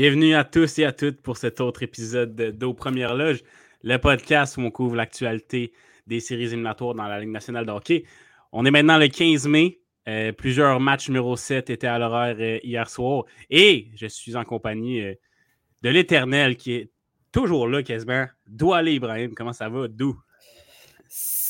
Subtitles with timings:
[0.00, 3.42] Bienvenue à tous et à toutes pour cet autre épisode d'Aux Premières Loges,
[3.82, 5.72] le podcast où on couvre l'actualité
[6.06, 8.04] des séries éliminatoires dans la Ligue nationale de hockey.
[8.52, 9.80] On est maintenant le 15 mai.
[10.06, 13.24] Euh, plusieurs matchs numéro 7 étaient à l'horaire euh, hier soir.
[13.50, 15.14] Et je suis en compagnie euh,
[15.82, 16.92] de l'éternel qui est
[17.32, 18.26] toujours là quasiment.
[18.46, 19.88] Doualé Ibrahim, comment ça va?
[19.88, 20.16] D'où?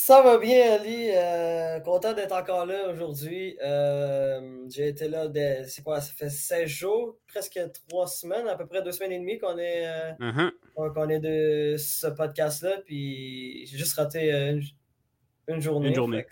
[0.09, 1.11] Ça va bien, Ali.
[1.13, 3.55] Euh, content d'être encore là aujourd'hui.
[3.63, 5.27] Euh, j'ai été là,
[5.67, 9.19] c'est quoi, ça fait 16 jours, presque 3 semaines, à peu près 2 semaines et
[9.19, 10.93] demie qu'on est, euh, uh-huh.
[10.95, 12.77] qu'on est de ce podcast-là.
[12.87, 14.31] Puis j'ai juste raté
[15.47, 15.89] une, journée.
[15.89, 16.25] Une journée.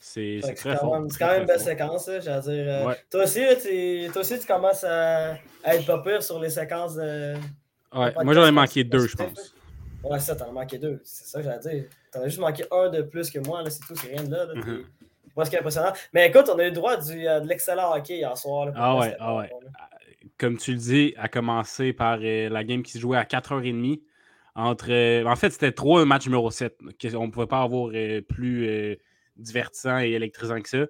[0.00, 1.00] C'est très fort.
[1.08, 2.08] C'est quand même une belle séquence.
[2.08, 6.50] Là, dire, toi, aussi, tu, toi aussi, tu commences à, être pas pire sur les
[6.50, 7.34] séquences de.
[7.94, 9.54] Ouais, moi j'en ai manqué deux, je pense.
[10.04, 11.00] Ouais, ça, t'en as manqué deux.
[11.04, 11.84] C'est ça que j'allais dire.
[12.10, 14.30] T'en as juste manqué un de plus que moi, là, c'est tout, c'est rien de
[14.30, 14.46] là.
[14.46, 14.84] là mm
[15.36, 15.56] -hmm.
[15.58, 15.92] impressionnant.
[16.12, 18.66] Mais écoute, on a eu le droit du, euh, de l'excellent hockey hier soir.
[18.66, 19.50] Là, ah ouais, ah ouais.
[20.38, 24.02] Comme tu le dis, à commencer par euh, la game qui se jouait à 4h30.
[24.54, 26.78] Entre, euh, en fait, c'était trois matchs numéro 7.
[27.14, 27.90] On ne pouvait pas avoir
[28.28, 28.98] plus
[29.36, 30.84] divertissant et électrisant que ça.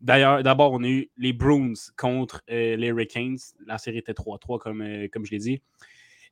[0.00, 3.38] D'ailleurs, d'abord, on a eu les Bruins contre les Hurricanes.
[3.66, 5.62] La série était 3-3, comme, comme je l'ai dit.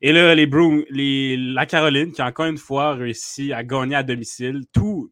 [0.01, 0.49] Et là, les
[0.89, 4.65] les, la Caroline, qui encore une fois réussi à gagner à domicile.
[4.71, 5.11] Tous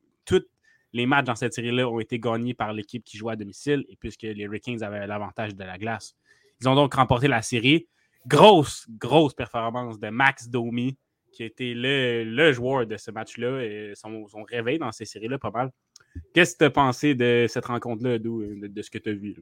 [0.96, 3.98] les matchs dans cette série-là ont été gagnés par l'équipe qui jouait à domicile, et
[3.98, 6.16] puisque les Hurricanes avaient l'avantage de la glace.
[6.62, 7.88] Ils ont donc remporté la série.
[8.26, 10.98] Grosse, grosse performance de Max Domi,
[11.34, 15.52] qui a été le, joueur de ce match-là, et son, réveil dans ces séries-là, pas
[15.52, 15.70] mal.
[16.34, 19.36] Qu'est-ce que tu as pensé de cette rencontre-là, de, de, ce que tu as vu?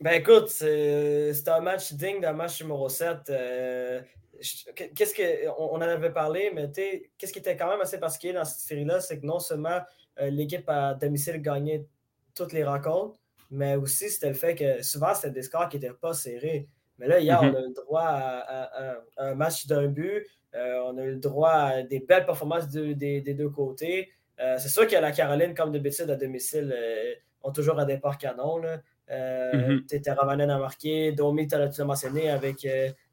[0.00, 3.28] Ben écoute, c'est un match digne d'un match numéro 7
[4.74, 8.44] qu'est-ce que on, en avait parlé, mais qu'est-ce qui était quand même assez particulier dans
[8.44, 9.80] cette série-là, c'est que non seulement
[10.20, 11.86] euh, l'équipe à domicile gagnait
[12.34, 13.18] toutes les rencontres,
[13.50, 16.68] mais aussi c'était le fait que souvent c'était des scores qui n'étaient pas serrés.
[16.98, 17.50] Mais là, hier, mm-hmm.
[17.50, 20.26] on a eu le droit à, un match d'un but.
[20.54, 24.10] Euh, on a eu le droit à des belles performances des deux côtés.
[24.38, 26.74] Euh, c'est sûr que la Caroline, comme d'habitude à domicile,
[27.42, 28.58] ont toujours un départ canon.
[28.58, 28.80] Là.
[29.10, 31.12] Euh, mm Ravanen a marqué.
[31.12, 32.66] Domi, tu l'as mentionné avec,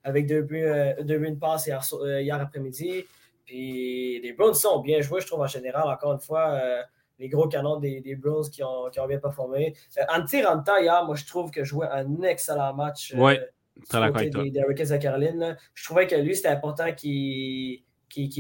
[0.08, 3.06] avec deux, buts, euh, deux buts, une passe hier, euh, hier après-midi.
[3.46, 5.88] Puis les Browns sont bien joués, je trouve, en général.
[5.88, 6.60] Encore une fois,
[7.18, 9.74] les gros canons des, des Browns qui ont, qui ont bien performé.
[10.10, 13.14] Antti Ranta, hier, moi, je trouve que jouait un excellent match.
[13.18, 13.36] Oui,
[13.90, 15.58] très des, des Hurricanes de Caroline.
[15.74, 17.84] Je trouvais que lui, c'était important qu'il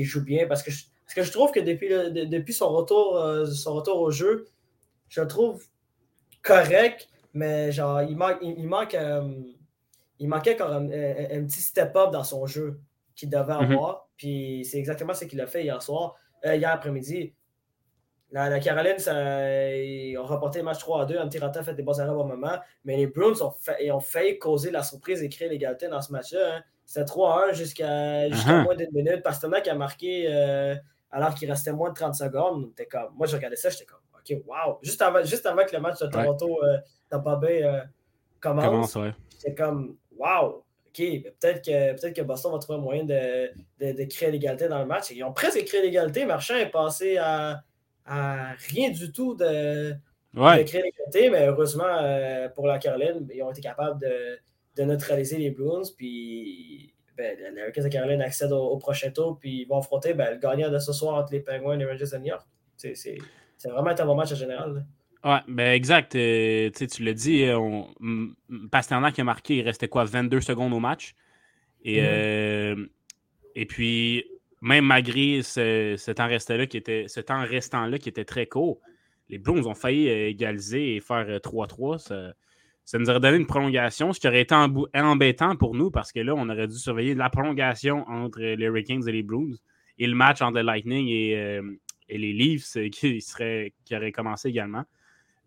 [0.03, 3.75] joue bien parce que, je, parce que je trouve que depuis, depuis son, retour, son
[3.75, 4.47] retour au jeu,
[5.07, 5.63] je le trouve
[6.41, 7.07] correct
[7.37, 9.21] mais genre, il, manque, il, manque, euh,
[10.19, 12.79] il manquait quand un, petit step-up dans son jeu
[13.15, 13.71] qu'il devait mhm.
[13.71, 14.07] avoir.
[14.17, 17.33] Puis c'est exactement ce qu'il a fait hier soir, euh, hier après-midi.
[18.31, 21.17] La, Caroline, ça, ils ont remporté le match 3 à 2.
[21.17, 22.57] Antirata a fait des bons arrêts au moment.
[22.83, 23.53] Mais les Bruins ont,
[23.93, 26.57] ont failli causer la surprise et créer l'égalité dans ce match-là.
[26.57, 26.63] Hein.
[26.85, 28.63] C'était 3 à 1 jusqu'à uh-huh.
[28.63, 29.23] moins d'une minute.
[29.23, 30.75] Pasternak a marqué euh,
[31.09, 32.71] alors qu'il restait moins de 30 secondes.
[32.91, 34.79] Comme, moi, je regardais ça, j'étais comme, OK, wow.
[34.81, 36.59] Juste avant, juste avant que le match de Toronto
[37.09, 37.79] Tampa Bay euh,
[38.39, 38.97] commence.
[39.31, 40.97] J'étais comme, wow, OK,
[41.39, 44.85] peut-être que, peut que Boston va trouver un moyen de, de, créer l'égalité dans le
[44.85, 45.11] match.
[45.11, 46.25] Ils ont presque créé l'égalité.
[46.25, 47.61] Marchand est passé à,
[48.05, 49.93] à rien du tout de,
[50.33, 54.39] créer l'égalité, mais heureusement euh, pour la Caroline, ils ont été capables de,
[54.75, 55.83] de neutraliser les Bruins.
[55.95, 60.31] Puis ben, les Hurricanes de Caroline accèdent au, prochain tour, puis ils vont affronter ben,
[60.31, 62.47] le gagnant de ce soir entre les Penguins et les Rangers de New York.
[62.75, 63.17] C'est
[63.65, 64.85] vraiment un bon match en général.
[65.23, 66.15] Ouais, ben exact.
[66.15, 67.87] Euh, tu l'as dit, euh, on,
[68.71, 71.15] Pasternak a marqué, il restait quoi, 22 secondes au match?
[71.83, 72.05] Et, mm-hmm.
[72.05, 72.85] euh,
[73.55, 74.25] et puis,
[74.61, 78.79] même malgré ce, temps restant-là qui était, ce temps restant-là qui était très court,
[79.29, 81.97] les Blues ont failli égaliser et faire 3-3.
[81.97, 82.33] Ça,
[82.85, 86.19] ça, nous aurait donné une prolongation, ce qui aurait été embêtant pour nous parce que
[86.19, 89.61] là, on aurait dû surveiller la prolongation entre les Hurricanes et les Blues
[89.99, 91.59] et le match entre le Lightning et,
[92.07, 94.85] et les Leafs qui, serait, qui aurait commencé également.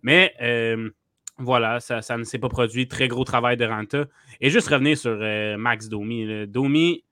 [0.02, 0.90] Mais euh,
[1.38, 2.88] voilà, ça, ne s'est pas produit.
[2.88, 4.06] Très gros travail de Ranta.
[4.40, 6.46] Et juste revenir sur euh, Max Domi.
[6.46, 7.04] Domi,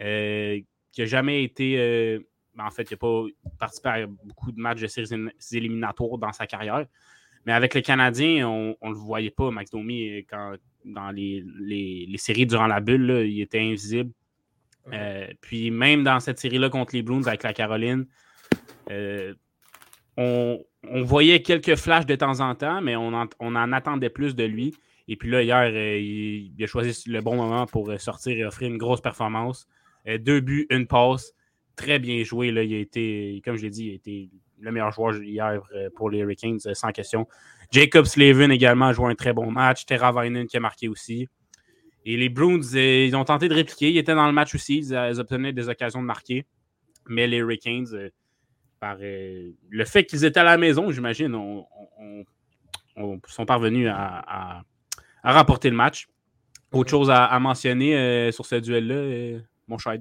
[0.00, 0.60] euh,
[0.92, 2.20] qui n'a jamais été.
[2.58, 3.24] En fait, il n'a pas
[3.58, 6.86] participé à beaucoup de matchs de séries éliminatoires dans sa carrière.
[7.46, 11.44] Mais avec les Canadiens, on ne le voyait pas, Max Domi, quand, dans les,
[12.16, 14.10] séries durant la bulle, il était invisible.
[15.40, 18.06] puis même dans cette série-là contre les Blues avec la Caroline,
[20.18, 20.64] on,
[21.02, 24.74] voyait quelques flashs de temps en temps, mais on en, attendait plus de lui.
[25.06, 28.44] Et puis là, hier, euh, il, a choisi le bon moment pour euh, sortir et
[28.44, 29.66] offrir une grosse performance.
[30.06, 31.32] Euh, deux buts, une passe.
[31.76, 32.50] Très bien joué.
[32.50, 32.64] Là.
[32.64, 34.30] Il a été, comme je l'ai dit, il a été
[34.60, 35.62] le meilleur joueur hier
[35.94, 37.28] pour les Hurricanes, sans question.
[37.70, 39.86] Jacob Slavin également a joué un très bon match.
[39.86, 41.28] Terra Vainen qui a marqué aussi.
[42.04, 43.92] Et les Bruins, ils ont tenté de répliquer.
[43.92, 44.78] Ils étaient dans le match aussi.
[44.78, 46.44] Ils, obtenaient des occasions de marquer.
[47.06, 48.10] Mais les Hurricanes,
[48.80, 51.32] par le fait qu'ils étaient à la maison, j'imagine,
[53.26, 54.62] sont parvenus à,
[55.22, 56.08] remporter le match.
[56.72, 59.94] Autre chose à, mentionner sur ce duel-là, mon cher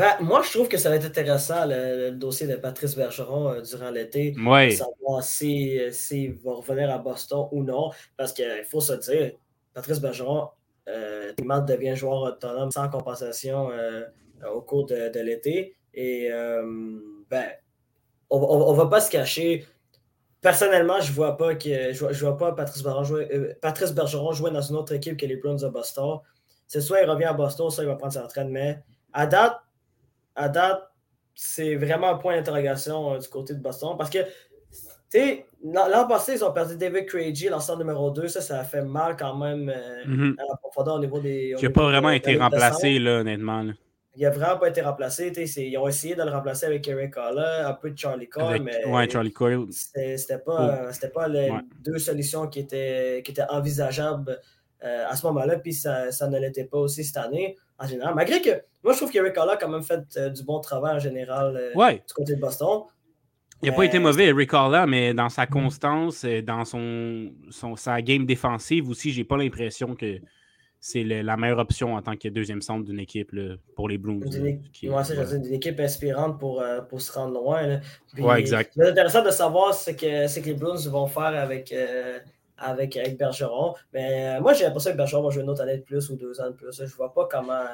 [0.00, 3.60] ben, moi, je trouve que ça va être intéressant, le, dossier de Patrice Bergeron euh,
[3.60, 4.34] durant l'été.
[4.38, 4.72] Oui.
[4.72, 7.90] Savoir s'il si, va revenir à Boston ou non.
[8.16, 9.32] Parce qu'il faut se dire,
[9.74, 10.48] Patrice Bergeron,
[10.88, 14.06] euh, devient joueur autonome sans compensation euh,
[14.50, 15.76] au cours de, l'été.
[15.92, 16.98] Et euh,
[17.30, 17.46] ben,
[18.30, 19.66] on ne va pas se cacher.
[20.40, 24.50] Personnellement, je ne vois pas que je, vois pas Patrice Bergeron, jouer, Patrice Bergeron jouer
[24.50, 26.20] dans une autre équipe que les Bruins de Boston.
[26.66, 28.46] C'est soit il revient à Boston, soit il va prendre sa retraite.
[28.48, 28.78] Mais
[29.12, 29.58] à date,
[30.36, 30.90] à date,
[31.34, 34.28] c'est vraiment un point d'interrogation euh, du côté de Boston parce que, tu
[35.10, 38.28] sais, l'an passé, ils ont perdu David Craigie, l'ensemble numéro 2.
[38.28, 40.36] Ça, ça a fait mal quand même euh, mhm.
[40.38, 41.54] à la profondeur au niveau des.
[41.58, 43.64] Il n'a pas vraiment été remplacé, là, honnêtement.
[44.16, 45.32] Il n'a vraiment pas été remplacé.
[45.56, 48.84] Ils ont essayé de le remplacer avec Eric Haller, un peu de Charlie Coyle, mais.
[48.86, 49.66] Ouais, Charlie Coyle.
[49.70, 51.06] C'était pas, oh.
[51.14, 54.40] pas les deux solutions qui étaient, qui étaient envisageables
[54.82, 58.14] euh, à ce moment-là, puis ça, ça ne l'était pas aussi cette année en général.
[58.14, 60.96] Malgré que moi, je trouve qu'Eric Carla a quand même fait euh, du bon travail
[60.96, 62.82] en général euh, du côté de Boston.
[63.62, 67.76] Il n'a pas été mauvais, Eric Carla, mais dans sa constance, euh, dans son, son
[67.76, 70.18] sa game défensive aussi, j'ai pas l'impression que
[70.80, 73.32] c'est la meilleure option en tant que deuxième centre d'une équipe
[73.76, 74.24] pour les Blues.
[74.84, 77.80] Moi, c'est une équipe inspirante pour, pour se rendre loin.
[78.18, 78.72] Oui, exact.
[78.74, 81.72] C'est intéressant de savoir ce que, ce que les Blues vont faire avec,
[82.60, 83.74] avec, avec Bergeron.
[83.92, 86.16] Mais euh, moi, j'ai l'impression que Bergeron va jouer une autre année de plus ou
[86.16, 86.76] deux ans de plus.
[86.76, 87.64] Je ne vois pas comment.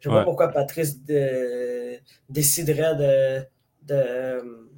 [0.00, 0.98] Je vois pas pourquoi Patrice
[2.28, 3.44] déciderait de,
[3.82, 4.68] de,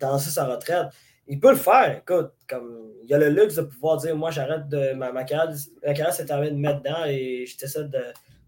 [0.00, 0.88] lancer sa retraite.
[1.30, 1.98] Il peut le faire.
[1.98, 4.94] Écoute, comme il a le luxe de pouvoir dire Moi, j'arrête de.
[4.94, 5.56] Ma, ma carrière,
[5.86, 8.02] ma carrière s'est terminée de mettre dedans et j'essaie de,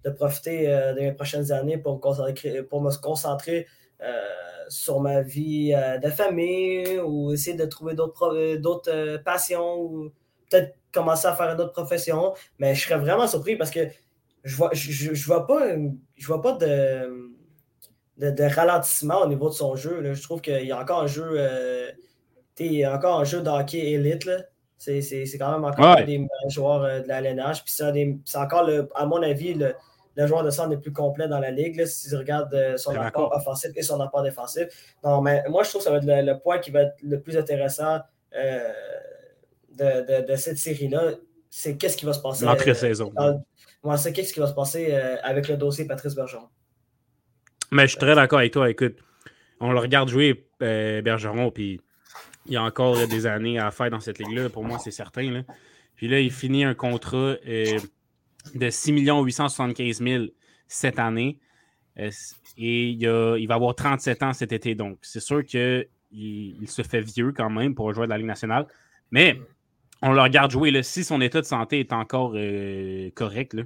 [0.05, 3.69] de profiter euh, de mes prochaines années pour me concentrer, pour me concentrer
[4.03, 4.21] euh,
[4.69, 10.11] sur ma vie de famille ou essayer de trouver d'autres, passions ou
[10.51, 12.35] peut-être commencer à faire une autre profession.
[12.59, 13.87] Mais je serais vraiment surpris parce que
[14.43, 15.69] je vois, je, je vois pas,
[16.17, 17.31] je vois pas de,
[18.19, 20.15] de, ralentissement au niveau de son jeu.
[20.15, 21.39] Je trouve qu'il y a encore un jeu.
[22.61, 24.29] Euh, a encore un jeu d'hockey élite.
[24.79, 27.63] C'est, quand même encore un des joueurs euh, de l'ALNH.
[27.65, 29.75] Puis c'est encore, à mon avis, le,
[30.27, 31.85] joueur de centre le plus complet dans la ligue.
[31.87, 34.67] si tu regardes euh, son apport offensif et son apport défensif.
[35.05, 37.21] Non, mais moi, je trouve que ça va être le, point qui va être le
[37.21, 38.01] plus intéressant
[39.79, 41.13] de, cette série-là,
[41.51, 42.45] c'est qu'est-ce qui va se passer.
[42.45, 43.13] L'entre-saison.
[43.85, 46.49] Moi, c'est qu'est-ce qui va se passer euh, avec le dossier Patrice Bergeron.
[47.73, 48.71] Mais je suis très d'accord avec toi.
[48.71, 48.97] Écoute,
[49.61, 51.81] on le regarde jouer euh, Bergeron, puis
[52.47, 54.49] il y a encore des années à faire dans cette ligue-là.
[54.49, 55.45] Pour moi, c'est certain.
[55.97, 57.79] Puis là, il finit un contrat euh,
[58.55, 60.25] de 6 875 000
[60.67, 61.39] cette année.
[61.97, 64.75] et il, va avoir 37 ans cet été.
[64.75, 68.27] Donc, c'est sûr qu'il il se fait vieux quand même pour jouer de la Ligue
[68.27, 68.67] nationale.
[69.11, 69.39] Mais
[70.01, 70.83] on le regarde jouer.
[70.83, 73.57] Si son état de santé est encore euh, correct,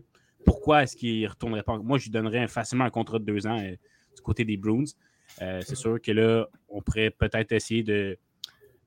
[0.44, 1.78] pourquoi est-ce qu'il ne retournerait pas?
[1.78, 3.70] Moi, je lui donnerais facilement un contrat de deux ans euh,
[4.14, 4.84] du côté des Bruins.
[5.38, 8.18] C'est sûr que là, on pourrait peut-être essayer de.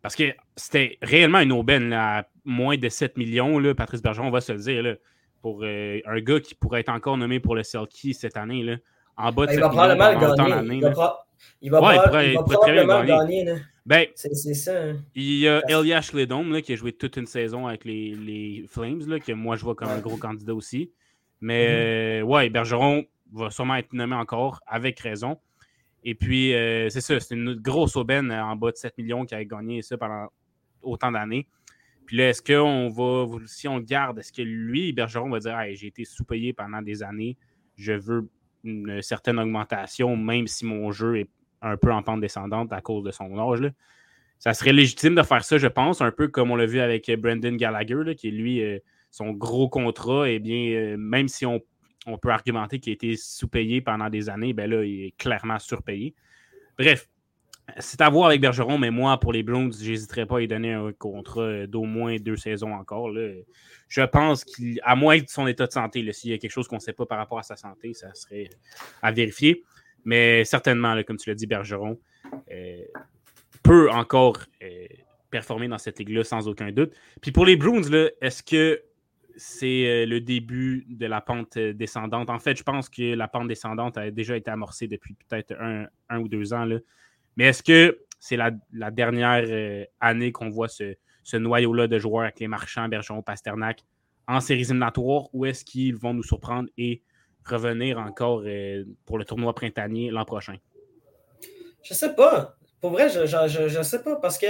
[0.01, 4.31] Parce que c'était réellement une aubaine à moins de 7 millions, là, Patrice Bergeron, on
[4.31, 4.97] va se le dire,
[5.41, 8.63] pour un gars qui pourrait être encore nommé pour le Selkie cette année.
[8.63, 8.77] Là,
[9.17, 10.75] en bas de ben, il va probablement gagner.
[10.77, 11.25] Il va,
[11.61, 13.45] il va, probablement gagner.
[13.85, 14.83] Ben, c'est ça.
[14.83, 14.97] Hein.
[15.15, 19.01] Il y a Elias Ledom qui a joué toute une saison avec les, les Flames,
[19.07, 20.91] là, que moi je vois comme un gros candidat aussi.
[21.41, 22.21] Mais mm-hmm.
[22.21, 25.37] euh, ouais, Bergeron va sûrement être nommé encore, avec raison.
[26.03, 29.35] Et puis, euh, c'est ça, c'est une grosse aubaine en bas de 7 millions qui
[29.35, 30.27] a gagné ça pendant
[30.81, 31.47] autant d'années.
[32.05, 35.87] Puis là, est-ce qu'on va, si on garde, est-ce que lui, Bergeron, va dire j'ai
[35.87, 37.37] été sous-payé pendant des années,
[37.75, 38.29] je veux
[38.63, 41.29] une certaine augmentation, même si mon jeu est
[41.61, 43.71] un peu en pente descendante à cause de son âge.
[44.37, 47.11] Ça serait légitime de faire ça, je pense, un peu comme on l'a vu avec
[47.19, 48.79] Brendan Gallagher, qui est lui, euh,
[49.11, 51.61] son gros contrat, eh bien, euh, même si on,
[52.17, 56.15] peut argumenter qu'il a été sous-payé pendant des années, ben là, il est clairement surpayé.
[56.77, 57.07] Bref,
[57.77, 60.73] c'est à voir avec Bergeron, mais moi, pour les Browns, j'hésiterais pas à lui donner
[60.73, 63.11] un contrat d'au moins deux saisons encore.
[63.87, 66.77] Je pense qu'à moins de son état de santé, s'il y a quelque chose qu'on
[66.77, 68.49] ne sait pas par rapport à sa santé, ça serait
[69.01, 69.63] à vérifier.
[70.05, 71.99] Mais certainement, comme tu l'as dit, Bergeron
[72.51, 72.83] euh,
[73.61, 74.87] peut encore euh,
[75.29, 76.93] performer dans cette ligue-là sans aucun doute.
[77.21, 77.81] Puis pour les Bruins,
[78.21, 78.81] est-ce que
[79.39, 82.29] c'est euh, le début de la pente descendante?
[82.29, 86.19] En fait, je pense que la pente descendante a déjà été amorcée depuis peut-être un,
[86.19, 86.67] ou deux ans.
[87.37, 88.51] Mais est-ce que c'est la,
[88.91, 89.45] dernière
[89.99, 90.95] année qu'on voit ce,
[91.33, 93.83] noyau-là de joueurs avec les marchands, Bergeron, Pasternak
[94.29, 97.01] en séries éliminatoires ou est-ce qu'ils vont nous surprendre et
[97.43, 100.57] revenir encore euh, pour le tournoi printanier l'an prochain?
[101.81, 102.55] Je sais pas.
[102.79, 104.45] Pour vrai, je, je, sais pas parce que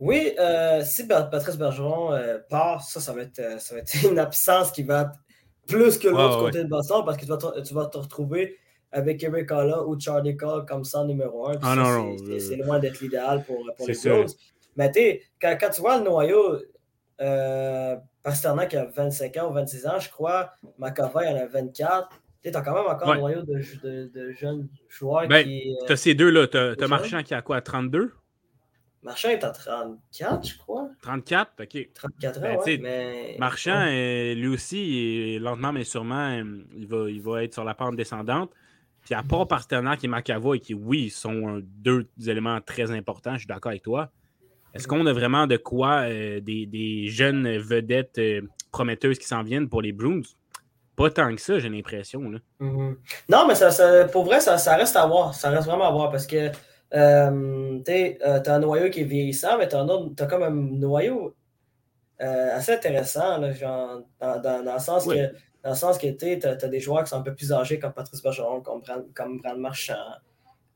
[0.00, 4.18] oui, euh, si Patrice Bergeron euh, part, ça, ça va, être, ça va être une
[4.18, 5.18] absence qui va être
[5.66, 8.58] plus que l'autre côté de Boston parce que tu vas, te, tu vas te retrouver
[8.92, 11.58] avec Eric Alla ou Charlie Cole comme ça numéro un.
[11.62, 12.04] Ah,
[12.38, 14.36] c'est loin d'être l'idéal pour, pour les Blues.
[14.76, 16.58] Mais tu quand, quand, tu vois le noyau,
[17.20, 20.50] euh, Pasternak a 25 ans ou 26 ans, je crois.
[20.78, 22.08] McAvoy en a 24.
[22.42, 25.76] Tu as quand même encore un noyau de, de, de, jeunes joueurs ben, qui.
[25.82, 26.46] Euh, tu as ces deux-là.
[26.48, 28.12] Tu as, Marchand qui a quoi, 32
[29.04, 30.88] Marchand est à 34, je crois.
[31.02, 31.88] 34, ok.
[31.94, 33.36] 34 ans, ben, mais...
[33.38, 36.42] Marchand, euh, lui aussi, lentement mais sûrement,
[36.74, 38.50] il va, il va être sur la pente descendante.
[39.04, 43.46] Puis à part Pasternak et McAvoy, qui, oui, sont deux éléments très importants, je suis
[43.46, 44.10] d'accord avec toi.
[44.72, 48.40] Est-ce qu'on a vraiment de quoi euh, des, jeunes vedettes euh,
[48.72, 50.22] prometteuses qui s'en viennent pour les Bruins?
[50.96, 52.20] Pas tant que ça, j'ai l'impression.
[52.60, 52.96] Mm-hmm.
[53.28, 55.34] Non, mais ça, pour vrai, ça, reste à voir.
[55.34, 56.50] Ça reste vraiment à voir parce que
[56.94, 61.34] euh, tu as un noyau qui est vieillissant, mais tu as, as, comme un noyau
[62.18, 65.32] assez intéressant genre, dans, le sens que
[65.62, 67.92] dans le sens que tu as, des joueurs qui sont un peu plus âgés comme
[67.92, 68.82] Patrice Bergeron, comme
[69.14, 69.94] comme Brand Marchand.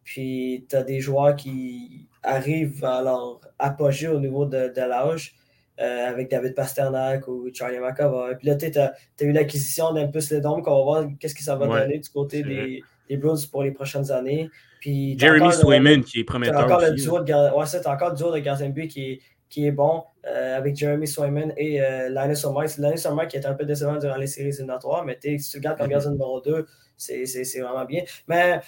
[0.02, 5.34] Puis tu as des joueurs qui arrivent à leur apogée au niveau de, de l'âge.
[5.80, 8.34] Euh, avec David Pasternak ou Charlie McAvoy.
[8.34, 11.54] Puis là, tu as, eu l'acquisition d'un peu Ledom, qu'on va voir qu'est-ce que ça
[11.54, 14.50] va donner du côté des, des, Blues pour les prochaines années.
[14.80, 16.64] Puis Jeremy Swayman qui est prometteur.
[16.64, 19.72] encore le duo de, ouais, c'est encore le duo de gardien qui est, qui est
[19.72, 22.76] bon euh, avec Jeremy Swayman et euh, Linus O'Mike.
[22.78, 25.78] Linus O'Mike qui est un peu décevant durant les séries éliminatoires, mais si tu regardes
[25.78, 25.90] comme mm-hmm.
[25.90, 26.66] gardien numéro 2,
[26.96, 28.02] c'est vraiment bien.
[28.28, 28.60] Mais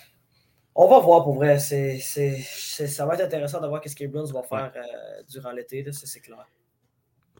[0.74, 1.58] on va voir pour vrai.
[1.58, 5.84] C'est, ça va être intéressant de voir ce que Bruins vont faire euh, durant l'été,
[5.92, 6.46] c'est, clair.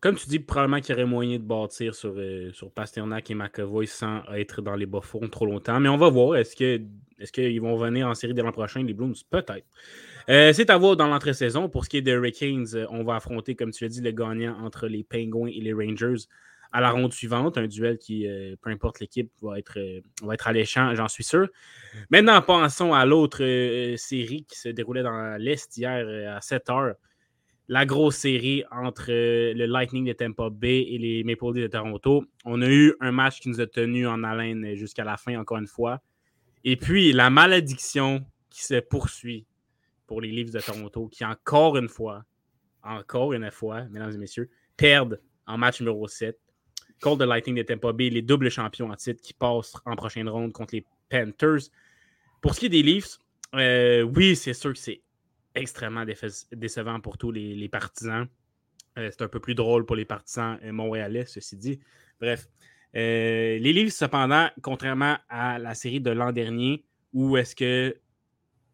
[0.01, 3.35] Comme tu dis, probablement qu'il y aurait moyen de bâtir sur, euh, sur Pasternak et
[3.35, 5.79] McAvoy sans être dans les bas fonds trop longtemps.
[5.79, 6.37] Mais on va voir.
[6.37, 6.81] Est-ce, que,
[7.21, 9.23] est-ce qu'ils vont venir en série dès l'an prochain, les Blues?
[9.25, 9.67] Peut-être.
[10.29, 11.69] Euh, c'est à voir dans l'entre-saison.
[11.69, 14.59] Pour ce qui est des Hurricanes, on va affronter, comme tu l'as dit, le gagnant
[14.63, 16.27] entre les Penguins et les Rangers
[16.73, 17.59] à la ronde suivante.
[17.59, 20.01] Un duel qui, euh, peu importe l'équipe, va être, euh,
[20.45, 21.49] alléchant, j'en suis sûr.
[22.11, 26.95] Maintenant, pensons à l'autre euh, série qui se déroulait dans l'Est hier à 7 h.
[27.69, 32.25] La grosse série entre le Lightning de Tampa Bay et les Maple Leafs de Toronto.
[32.45, 35.59] On a eu un match qui nous a tenu en haleine jusqu'à la fin, encore
[35.59, 36.01] une fois.
[36.65, 39.47] Et puis, la malédiction qui se poursuit
[40.07, 42.25] pour les Leafs de Toronto, qui encore une fois,
[42.83, 46.39] encore une fois, mesdames et messieurs, perdent en match numéro 7
[47.01, 50.29] Cold the Lightning de Tampa Bay, les doubles champions en titre qui passent en prochaine
[50.29, 51.71] ronde contre les Panthers.
[52.41, 53.19] Pour ce qui est des Leafs,
[53.55, 55.03] euh, oui, c'est sûr que c'est
[55.55, 56.05] extrêmement
[56.53, 58.29] décevant pour tous les, partisans.
[58.99, 61.81] Euh, c'est un peu plus drôle pour les partisans euh, montréalais, ceci dit.
[62.21, 62.49] Bref.
[62.95, 67.97] Les Leafs, cependant, contrairement à la série de l'an dernier, où est-ce que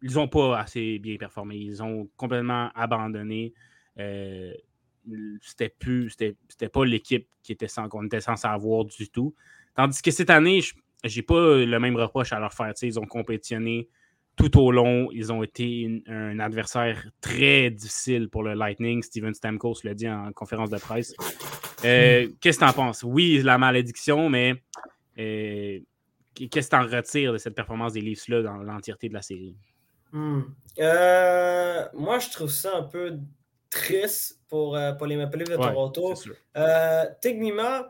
[0.03, 1.57] ils n'ont pas assez bien performé.
[1.57, 3.55] Ils ont complètement abandonné
[5.43, 9.35] c'était plus, c'était pas l'équipe qui était sans, qu'on était censé avoir du tout.
[9.75, 10.61] Tandis que cette année,
[11.05, 12.73] j'ai pas le même reproche à leur faire.
[12.83, 13.89] ils ont compétitionné
[14.37, 15.09] tout au long.
[15.13, 19.03] Ils ont été un adversaire très difficile pour le Lightning.
[19.03, 21.15] Steven Stamkos l'a dit en conférence de presse.
[21.85, 23.03] Euh, qu'est-ce que tu en penses?
[23.03, 24.63] Oui, la malédiction, mais
[25.19, 25.81] euh,
[26.35, 29.57] qu'est-ce que tu en retires de cette performance des Leafs-là dans l'entièreté de la série?
[30.13, 30.43] Hmm.
[30.79, 33.19] Euh, moi, je trouve ça un peu
[33.71, 36.15] triste pour, euh, pour les Maple Leafs de Toronto.
[36.57, 37.83] Euh, techniquement,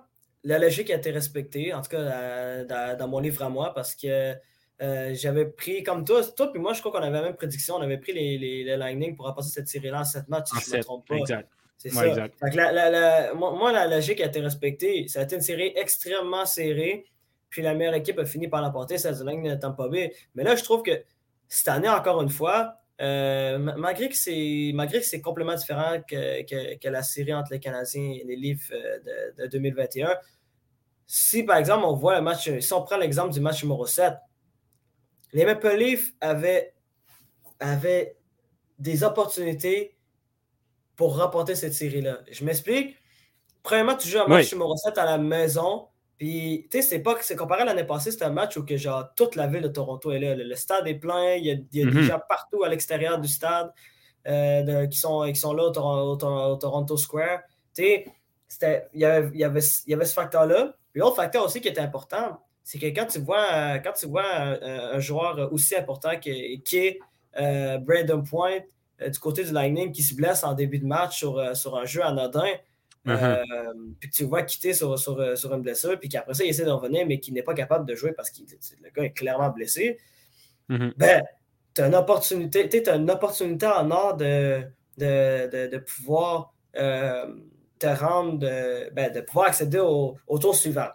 [0.44, 4.34] la logique a été respectée, en tout cas dans, mon livre à moi, parce que
[4.82, 7.76] euh, j'avais pris, comme toi, toi et moi, je crois qu'on avait la même prédiction,
[7.76, 10.72] on avait pris les, les, Lightning pour passer cette série-là en 7 matchs, si je
[10.72, 11.16] ne me trompe pas.
[11.16, 11.48] Exact.
[11.78, 12.04] C'est ça.
[12.52, 15.08] La, moi, la logique a été respectée.
[15.08, 17.04] Ça a été une série extrêmement serrée.
[17.48, 20.12] Puis la meilleure équipe a fini par l'emporter, c'est la Lightning de Tampa Bay.
[20.34, 21.04] Mais là, je trouve que
[21.48, 26.88] cette année, encore une fois, euh, malgré que c'est malgré que c'est complètement différent que,
[26.88, 28.98] la série entre les Canadiens et les Leafs euh,
[29.38, 30.16] de, 2021,
[31.06, 34.14] si par exemple on voit le match, si on prend l'exemple du match numéro 7,
[35.32, 36.74] les Maple Leafs avaient,
[37.60, 38.16] avaient
[38.78, 39.96] des opportunités
[40.96, 42.20] pour remporter cette série-là.
[42.30, 42.96] Je m'explique.
[43.62, 45.88] Premièrement, tu joues un match numéro 7 à la maison.
[46.18, 48.76] Puis, tu sais, c'est pas c'est comparé à l'année passée, c'était un match où que,
[48.76, 50.34] genre, toute la ville de Toronto est là.
[50.34, 52.02] Le, stade est plein, il y a, il y a des mhm.
[52.02, 53.70] gens partout à l'extérieur du stade
[54.26, 56.16] euh, qui, sont, qui sont là au,
[56.56, 57.40] Toronto Square.
[57.74, 57.82] Tu
[58.48, 60.74] sais, il y avait, y avait ce facteur-là.
[60.92, 64.24] Puis l'autre facteur aussi qui était important, c'est que quand tu vois, quand tu vois
[64.28, 66.98] un, joueur aussi important qui, est
[67.38, 68.58] euh, Brandon Point
[69.00, 71.84] euh, du côté du Lightning qui se blesse en début de match sur, sur un
[71.84, 72.50] jeu anodin,
[73.06, 73.44] uh-huh.
[74.00, 76.64] puis que tu vois quitter sur, sur, sur une blessure, puis qu'après ça, il essaie
[76.64, 78.40] d'en revenir, mais qu'il n'est pas capable de jouer parce que
[78.82, 79.98] le gars est clairement blessé,
[80.68, 80.94] mm-hmm.
[80.96, 81.22] ben,
[81.72, 84.62] tu as une opportunité, tu as une opportunité en or de,
[84.98, 87.26] de, de, pouvoir euh,
[87.78, 88.40] te rendre,
[88.92, 90.88] ben, de pouvoir accéder au, au, tour suivant.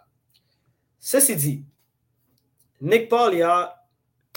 [1.04, 1.64] Ceci dit,
[2.80, 3.84] Nick Paul a,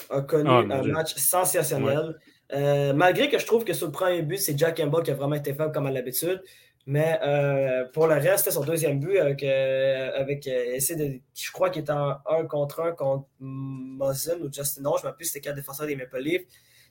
[0.10, 2.20] a connu ah, un match sensationnel.
[2.54, 5.14] Euh, malgré que je trouve que sur le premier but, c'est Jack Campbell qui a
[5.14, 6.44] vraiment été faible comme à l'habitude.
[6.88, 11.84] Mais euh, pour le reste, c'était son deuxième but avec, avec de, je crois qu'il
[11.84, 15.56] était en 1 contre 1 contre Mosin ou Justin Non, je ne plus c'était quel
[15.56, 16.46] défenseur des Maple Leafs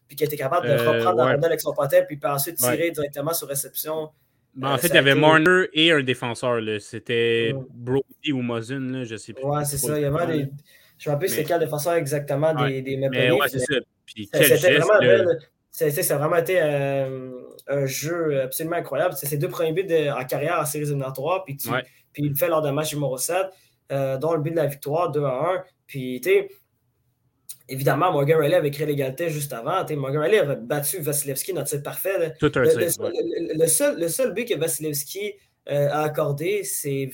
[0.07, 2.91] puis qui était capable de euh, reprendre la rondelle avec son potet, puis ensuite tirer
[2.91, 4.11] directement sur réception.
[4.57, 6.61] Ben, en euh, fait, il y avait Marner et un défenseur.
[6.81, 9.45] C'était Brody ou Mozun, je ne sais plus.
[9.45, 9.99] Ouais, c'est ça.
[9.99, 10.51] Il y avait des.
[10.99, 13.33] Je me rappelle c'est quel défenseur exactement des, des Maple Leafs.
[13.33, 13.75] Ouais, c'est ça.
[14.07, 15.33] C'était vraiment,
[15.71, 17.33] ça a vraiment été euh,
[17.67, 19.15] un jeu absolument incroyable.
[19.17, 22.49] C'est ses deux premiers buts en carrière en séries éliminatoires, puis, puis il le fait
[22.49, 23.37] lors d'un match numéro 7,
[23.91, 25.65] dont le but de la victoire, 2 à 1.
[25.87, 26.49] Puis, tu sais,
[27.69, 29.85] Évidemment, Morgan Riley avait créé l'égalité juste avant.
[29.97, 32.35] Morgan Riley avait battu Vasilevski, notre site parfait.
[32.39, 35.33] Tout un le, le, seul, le seul but que Vasilevski
[35.71, 37.11] euh, a accordé, c'est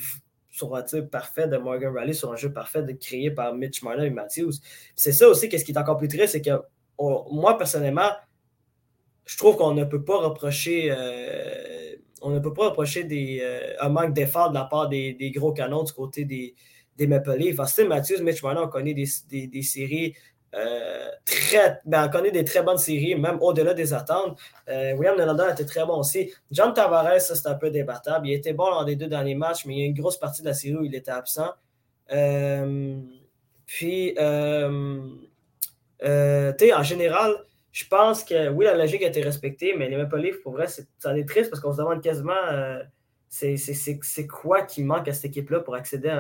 [0.51, 3.83] sur un tir parfait de Morgan Riley, sur un jeu parfait de, créé par Mitch
[3.83, 4.55] Marner et Matthews.
[4.97, 6.61] C'est ça aussi, qu'est-ce qui est encore plus triste, c'est que
[6.99, 8.11] moi, personnellement,
[9.25, 10.89] je trouve qu'on ne peut pas reprocher.
[10.91, 15.15] Euh, on ne peut pas reprocher des, euh, un manque d'effort de la part des,
[15.15, 16.55] des, gros canons du côté des,
[16.97, 17.59] des Maple Leafs.
[17.59, 20.15] Austin Matthews, Mitch Marner, on connaît des, des, des séries
[20.55, 24.39] euh, très, ben, on connaît des très bonnes séries, même au-delà des attentes.
[24.69, 26.33] Euh, William Nylander était très bon aussi.
[26.51, 28.27] John Tavares, ça c'est un peu débattable.
[28.27, 30.43] Il était bon dans les deux derniers matchs, mais il y a une grosse partie
[30.43, 31.53] de la série où il était absent.
[32.13, 32.99] Euh,
[33.67, 35.13] puis, en
[36.83, 37.35] général,
[37.71, 40.67] je pense que oui, la logique a été respectée, mais les Maple Leafs, pour vrai,
[40.67, 42.35] ça est triste parce qu'on se demande quasiment
[43.29, 46.13] c'est quoi qui manque à cette équipe-là pour accéder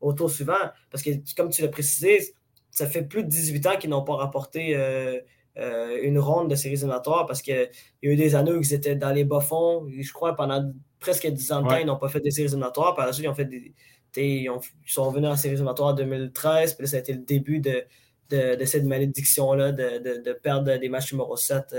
[0.00, 0.52] au tour suivant?
[0.90, 2.34] Parce que, comme tu l'as précisé,
[2.70, 5.18] ça fait plus de 18 ans qu'ils n'ont pas rapporté euh,
[5.58, 7.68] euh, une ronde de séries éliminatoires parce qu'il
[8.02, 9.88] y a eu des années où ils étaient dans les bas-fonds.
[9.98, 12.94] Je crois pendant presque 10 ans de temps, ils n'ont pas fait des séries éliminatoires.
[12.94, 13.74] Par la suite, ils ont fait des.
[14.16, 14.50] Ils,
[14.86, 17.84] sont venus en séries éliminatoires en 2013, puis là, ça a été le début de,
[18.28, 21.76] de, cette malédiction-là de, de, perdre des matchs numéro 7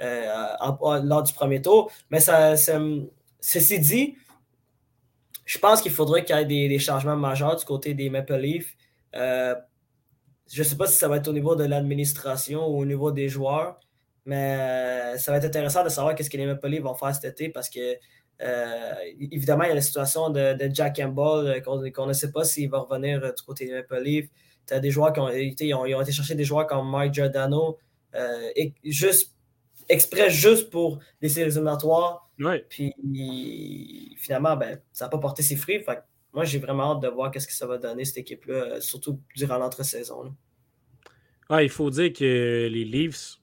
[0.00, 0.26] euh,
[1.04, 1.92] lors du premier tour.
[2.10, 2.56] Mais ça,
[3.40, 4.16] ceci dit,
[5.44, 8.34] je pense qu'il faudrait qu'il y ait des, des, changements majeurs du côté des Maple
[8.34, 8.74] Leafs
[10.50, 13.10] je ne sais pas si ça va être au niveau de l'administration ou au niveau
[13.10, 13.80] des joueurs,
[14.26, 17.14] mais euh, ça va être intéressant de savoir qu'est-ce que les Maple Leafs vont faire
[17.14, 17.96] cet été parce que,
[18.42, 22.44] euh, évidemment, il y a la situation de, Jack Campbell euh, qu'on ne sait pas
[22.44, 24.28] s'il va revenir du côté des Maple Leafs.
[24.66, 27.78] Tu as des joueurs qui ont, été, ont, été chercher des joueurs comme Mike Giordano,
[28.54, 29.34] et juste,
[29.88, 32.28] exprès juste pour les séries éliminatoires.
[32.68, 32.94] Puis
[34.18, 35.84] finalement, ben, ça n'a pas porté ses fruits.
[36.34, 39.58] Moi, j'ai vraiment hâte de voir qu'est-ce que ça va donner cette équipe-là, surtout durant
[39.58, 40.34] l'entre-saison.
[41.48, 43.38] Ah, il faut dire que les Leafs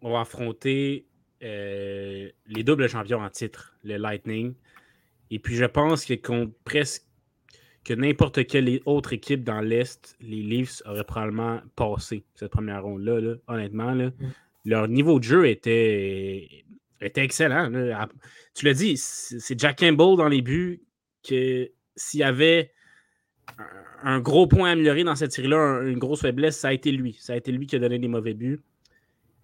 [0.00, 1.06] vont affronter
[1.42, 4.54] euh, les doubles champions en titre, le Lightning.
[5.30, 7.04] Et puis je pense que contre presque
[7.84, 13.36] que n'importe quelle autre équipe dans l'Est, les Leafs auraient probablement passé cette première ronde-là.
[13.48, 14.06] honnêtement, là.
[14.06, 14.32] Mm.
[14.64, 16.64] leur niveau de jeu était,
[17.00, 17.70] était excellent.
[18.54, 20.82] Tu l'as dit, c'est Jack Campbell dans les buts
[21.22, 22.72] que s'il y avait
[24.02, 27.16] un gros point amélioré dans cette série-là, une grosse faiblesse, ça a été lui.
[27.20, 28.60] Ça a été lui qui a donné des mauvais buts.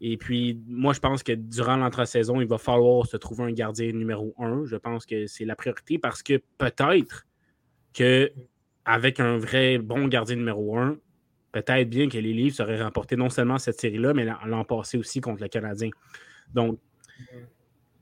[0.01, 3.93] Et puis, moi, je pense que durant l'entre-saison, il va falloir se trouver un gardien
[3.93, 4.65] numéro un.
[4.65, 7.27] Je pense que c'est la priorité parce que peut-être
[7.95, 8.33] que
[8.85, 10.97] avec un vrai bon gardien numéro un,
[11.53, 15.21] peut-être bien que les livres seraient remportés non seulement cette série-là, mais l'an passé aussi
[15.21, 15.91] contre le Canadien.
[16.55, 16.79] Donc,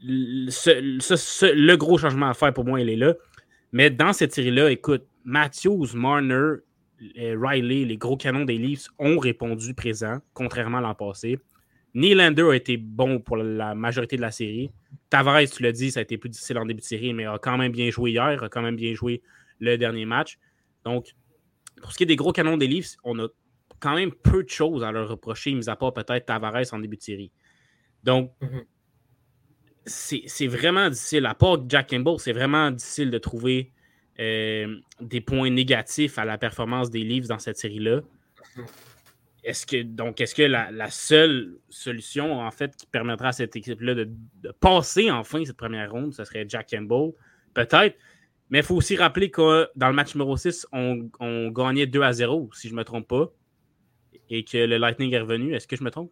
[0.02, 3.14] le gros changement à faire pour moi, il est là.
[3.72, 6.56] Mais dans cette série-là, écoute, Matthews, Marner,
[7.16, 11.38] Riley, les gros canons des Leafs ont répondu présent, contrairement à l'an passé.
[11.94, 14.70] Nylander a été bon pour la majorité de la série.
[15.08, 17.38] Tavares, tu l'as dit, ça a été plus difficile en début de série, mais a
[17.38, 19.22] quand même bien joué hier, a quand même bien joué
[19.60, 20.38] le dernier match.
[20.84, 21.14] Donc,
[21.80, 23.28] pour ce qui est des gros canons des Leafs, on a
[23.80, 26.96] quand même peu de choses à leur reprocher, mis à part peut-être Tavares en début
[26.96, 27.32] de série.
[28.04, 28.64] Donc, mhm.
[29.86, 31.26] C'est vraiment difficile.
[31.26, 33.72] À part Jack Campbell, c'est vraiment difficile de trouver
[34.18, 38.00] euh, des points négatifs à la performance des Leafs dans cette série-là.
[39.44, 44.10] Est-ce donc est-ce que la, seule solution en fait qui permettra à cette équipe-là de,
[44.58, 47.12] passer enfin cette première ronde, ce serait Jack Campbell?
[47.54, 47.96] Peut-être.
[48.50, 51.08] Mais il faut aussi rappeler que dans le match numéro 6, on,
[51.50, 53.32] gagnait 2 à 0, si je ne me trompe pas.
[54.30, 55.54] Et que le Lightning est revenu.
[55.54, 56.10] Est-ce que je me trompe?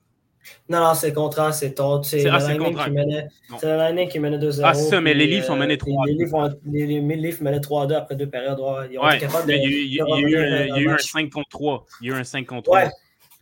[0.68, 2.02] Non, non, c'est le contraire, c'est ton.
[2.02, 3.28] C'est ah, le Lightning qui menait.
[3.58, 4.60] C'est le Lightning qui menait 2-0.
[4.64, 6.58] Ah, c'est ça, mais les Leafs ont euh, mené puis 3-2.
[6.66, 8.58] Les Leafs, menaient 3-2 après deux périodes.
[8.60, 8.88] ouais.
[8.92, 9.52] Ils ont Ouais, été capables de.
[9.52, 11.10] mais il y a eu- un- il y a eu un match.
[11.10, 11.86] 5 contre 3.
[12.00, 12.84] Il y a eu un 5 contre 3.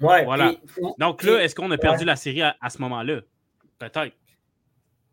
[0.01, 0.25] Ouais.
[0.25, 0.55] Voilà.
[0.99, 3.21] Donc là, est-ce qu'on a perdu la série à, ce moment-là?
[3.79, 4.13] Peut-être.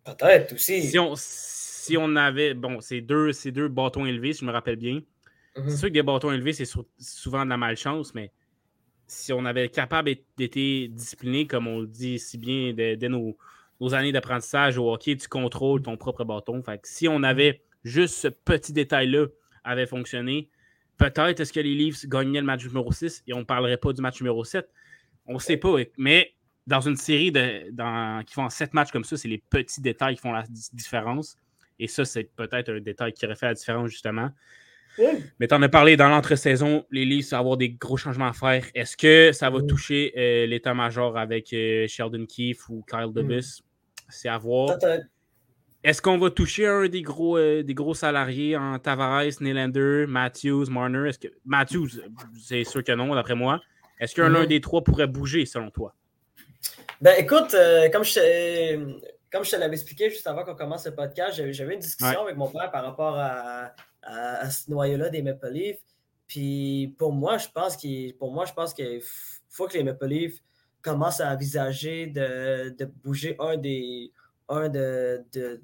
[0.04, 0.84] Peut-être aussi.
[0.84, 2.54] Si on, si on avait.
[2.54, 5.02] Bon, c'est deux, deux bâtons élevés, si je me rappelle bien.
[5.58, 5.69] Mhm.
[5.69, 8.32] C'est sûr que des bâtons élevés, c'est sou- souvent de la malchance, mais
[9.12, 13.38] si on avait capable d'être discipliné, comme on le dit si bien dès, nos,
[13.93, 16.62] années d'apprentissage au hockey, tu contrôles ton propre bâton.
[16.84, 19.28] Si on avait juste ce petit détail-là
[19.63, 20.50] avait fonctionné,
[20.98, 23.93] peut-être est-ce que les Leafs gagnaient le match numéro 6 et on ne parlerait pas
[23.93, 24.69] du match numéro 7.
[25.26, 26.34] On ne sait pas, mais
[26.67, 30.15] dans une série de, dans, qui font 7 matchs comme ça, c'est les petits détails
[30.15, 31.38] qui font la di- différence.
[31.80, 34.30] Et ça, c'est peut-être un détail qui aurait fait la différence, justement.
[35.40, 38.34] Mais tu en as parlé dans l'entre-saison, les Leafs vont avoir des gros changements à
[38.34, 38.66] faire.
[38.76, 39.68] Est-ce que ça va Mhm.
[39.68, 43.62] toucher euh, l'état-major avec euh, Sheldon Keefe ou Kyle Dubus?
[44.10, 44.78] C'est à voir.
[45.84, 50.66] Est-ce qu'on va toucher un des gros, euh, des gros salariés en Tavares, Nylander, Matthews,
[50.70, 51.08] Marner?
[51.10, 51.90] Est-ce que Matthews,
[52.42, 53.62] c'est sûr que non, d'après moi.
[54.00, 55.96] Est-ce qu'un l'un des trois pourrait bouger, selon toi?
[57.02, 57.56] Ben écoute,
[57.94, 59.00] comme je te,
[59.32, 62.22] comme je te l'avais expliqué juste avant qu'on commence le podcast, j'avais j'avais une discussion
[62.24, 65.82] avec mon père par rapport à, à- à ce noyau-là des Maple Leafs.
[66.28, 69.02] Puis pour moi, je pense qu'il pour moi, je pense qu'il
[69.50, 70.40] faut que les Maple Leafs
[70.82, 74.12] commencent à envisager de, de bouger un des
[74.48, 75.62] un de, de-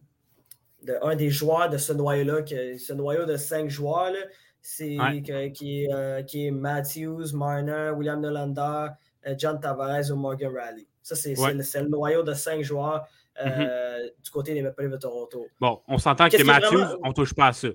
[0.84, 4.20] de- un des joueurs de ce noyau-là, que ce noyau de cinq joueurs, là,
[4.62, 5.22] c'est Ouais.
[5.24, 8.90] que- qui, est, euh, qui est Matthews, Marner, William Nylander,
[9.26, 10.88] euh, John Tavares ou Morgan Raleigh.
[11.02, 11.54] Ça, c'est Ouais.
[11.54, 13.08] le, noyau de cinq joueurs
[13.44, 15.46] euh, du côté des Maple Leafs de Toronto.
[15.60, 17.68] Bon, on s'entend que Matthews, vraiment- on touche pas à ça.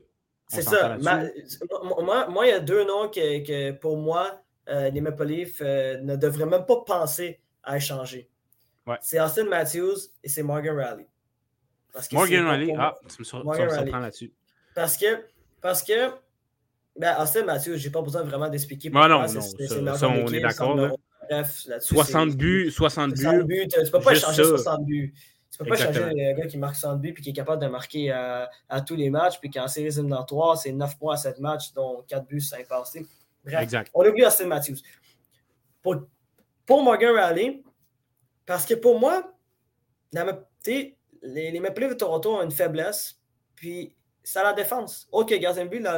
[0.53, 0.97] C'est ça.
[1.05, 1.25] Ma-
[2.03, 5.61] moi- moi, il y a deux noms que, que pour moi, euh, les Maple Leafs
[5.63, 8.29] euh, ne devraient même pas penser à échanger.
[8.87, 8.97] Ouais.
[9.01, 11.07] C'est Austin Matthews et c'est Morgan Raleigh.
[11.93, 14.33] Parce que c'est Morgan pour- ah, tu me sur- tu me surprends là-dessus.
[14.75, 15.07] Parce que,
[15.61, 16.11] parce que
[16.97, 18.91] ben, Austin Matthews, j'ai pas besoin vraiment d'expliquer.
[18.95, 20.93] Ah non, non, ça- ça, on est d'accord, là.
[21.31, 23.55] Bref, là-dessus, 60 c'est- buts, 60 60 buts.
[23.63, 24.49] buts, tu peux pas échanger ça.
[24.49, 25.15] 60 buts.
[25.51, 26.07] Tu peux pas Exactement.
[26.07, 28.81] échanger un gars qui marque 60 buts et qui est capable de marquer à, à
[28.81, 32.27] tous les matchs, puis qu'en séries éliminatoires, c'est 9 points à 7 matchs, dont 4
[32.27, 32.93] buts, 5 passes.
[32.93, 33.07] tu sais.
[33.45, 33.91] Bref, Exact.
[33.95, 34.77] on oublie Austin Matthews.
[35.83, 35.97] Pour,
[36.67, 37.63] pour Morgan Raleigh,
[38.47, 39.33] parce que pour moi,
[40.13, 40.25] la
[41.23, 43.19] les, les Maple Leafs de Toronto ont une faiblesse,
[43.57, 45.09] puis c'est à la défense.
[45.11, 45.31] Ok,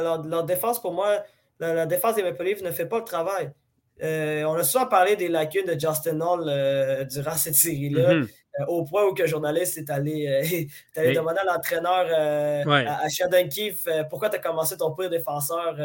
[0.01, 1.23] leur- leur défense, pour moi,
[1.59, 3.51] la, la défense des Maple Leafs ne fait pas le travail.
[4.01, 8.27] Euh, on a souvent parlé des lacunes de Justin Hall euh, durant cette série-là, Mhm.
[8.59, 10.23] euh, au point où que le journaliste est allé,
[10.95, 12.05] est allé Mais- demander à l'entraîneur
[12.67, 12.85] Ouais.
[12.85, 15.75] à, à Sheldon Keefe pourquoi tu as commencé ton pire défenseur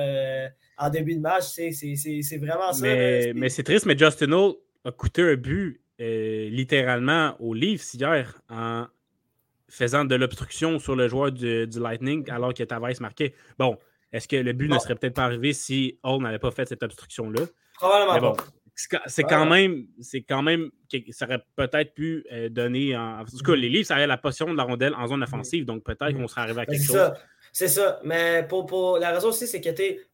[0.78, 1.44] en début de match.
[1.44, 2.82] C'est vraiment ça.
[2.82, 7.94] Mais, c'est- mais c'est triste, mais Justin Hall a coûté un but littéralement aux Leafs
[7.94, 8.86] hier en
[9.68, 13.34] faisant de l'obstruction sur le joueur du, du Lightning alors que Tavares marquait.
[13.58, 13.76] Bon,
[14.12, 16.82] est-ce que le but ne serait peut-être pas arrivé si Hall n'avait pas fait cette
[16.82, 17.42] obstruction-là?
[17.78, 18.44] Probablement bon, pas.
[19.06, 23.24] c'est quand- même, c'est quand même, que- ça aurait peut-être pu euh, donner, en, en
[23.24, 26.12] tout cas, les Leafs avaient la possession de la rondelle en zone offensive, donc peut-être
[26.12, 26.20] Mhm.
[26.22, 26.96] qu'on serait arrivé à Ben, quelque chose.
[26.96, 27.14] ça.
[27.52, 27.98] C'est ça.
[28.04, 29.70] Mais pour, pour la raison aussi, c'est que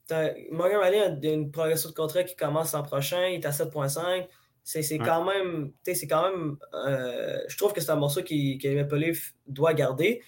[0.06, 3.26] t'as- Morgan Riley a une progression de contrat qui commence l'an prochain.
[3.26, 4.28] Il est à 7.5.
[4.62, 4.98] C'est Ouais.
[5.04, 5.72] quand même.
[5.84, 6.56] tu C'est quand même.
[6.72, 10.22] euh, je trouve que c'est un morceau qui, que les Maple Leafs doit garder.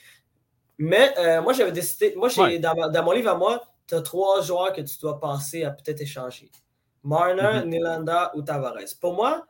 [0.79, 2.13] Mais euh, moi, j'avais décidé.
[2.17, 2.59] Moi, Ouais.
[2.59, 6.03] dans, mon livre à moi, tu as trois joueurs que tu dois penser à peut-être
[6.03, 6.51] échanger
[7.07, 7.69] Marner, Mhm.
[7.71, 8.93] Nylander ou Tavares.
[9.01, 9.47] Pour moi,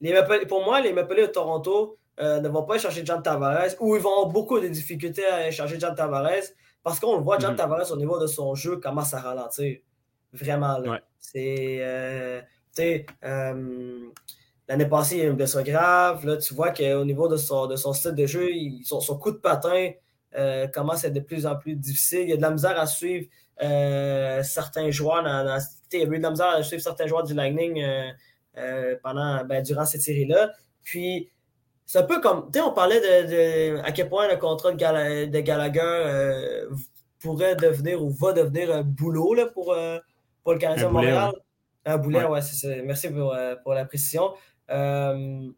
[0.00, 3.72] les Maple, pour moi, les Maple de Toronto euh, ne vont pas échanger John Tavares
[3.80, 6.46] ou ils vont avoir beaucoup de difficultés à échanger John Tavares
[6.82, 7.56] parce qu'on le voit, John Mhm.
[7.56, 9.78] Tavares, au niveau de son jeu, commence à ralentir.
[10.32, 10.78] Vraiment.
[10.80, 11.00] Ouais.
[11.18, 11.78] C'est.
[11.80, 12.40] euh,
[12.74, 14.08] tu sais, euh,
[14.68, 16.24] L'année passée, il y a eu une blessure grave.
[16.24, 19.18] Là, tu vois qu'au niveau de son, de son style de jeu, il- son, son
[19.18, 19.90] coup de patin
[20.36, 22.20] euh, commence à être de plus en plus difficile.
[22.20, 23.26] Il y a de la misère à suivre
[23.62, 25.24] euh, certains joueurs.
[25.24, 25.58] Dans, dans-
[25.92, 28.10] il y a eu de la misère à suivre certains joueurs du Lightning euh,
[28.58, 30.52] euh, pendant, ben, durant cette série-là.
[30.82, 31.30] Puis,
[31.86, 34.72] c'est un peu comme, tu sais, on parlait de, de- à quel point le contrat
[34.72, 36.70] de, Gala- de Gallagher euh,
[37.20, 39.98] pourrait devenir ou va devenir un boulot là, pour, euh,
[40.42, 41.32] pour le Canadien de Montréal.
[41.84, 42.26] Un boulet, Ouais.
[42.30, 42.82] ouais, c'est ça.
[42.84, 44.32] Merci pour, pour la précision.
[44.70, 45.48] Euh,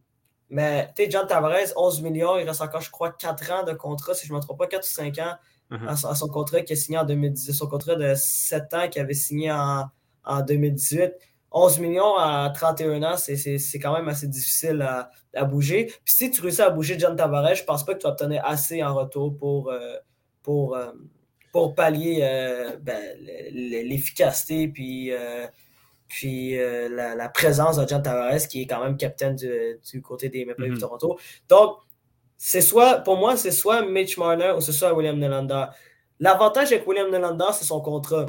[0.49, 3.73] mais, tu sais, John Tavares, 11 millions, il reste encore, je crois, 4 ans de
[3.73, 5.35] contrat, si je ne me trompe pas, 4 ou 5 ans
[5.71, 5.89] Mhm.
[5.89, 8.89] à, son, à son contrat qui a signé en 2018, son contrat de 7 ans
[8.91, 9.87] qu'il avait signé en,
[10.25, 11.13] en 2018.
[11.55, 15.87] 11 millions à 31 ans, c'est- quand même assez difficile à, à bouger.
[16.05, 18.43] Puis si tu réussis à bouger John Tavares, je pense pas que tu vas obtenir
[18.45, 19.97] assez en retour pour, euh,
[20.43, 20.93] pour, euh,
[21.53, 23.19] pour pallier euh, ben,
[23.53, 25.13] l'efficacité puis,
[26.09, 30.63] puis la, présence de John Tavares, qui est quand même capitaine du, côté des Maple
[30.63, 30.81] Leafs de mm-hmm.
[30.81, 31.19] Toronto.
[31.49, 31.77] Donc,
[32.39, 35.67] c'est soit, pour moi, c'est soit Mitch Marner ou c'est soit William Nylander.
[36.19, 38.27] L'avantage avec William Nylander, c'est son contrat.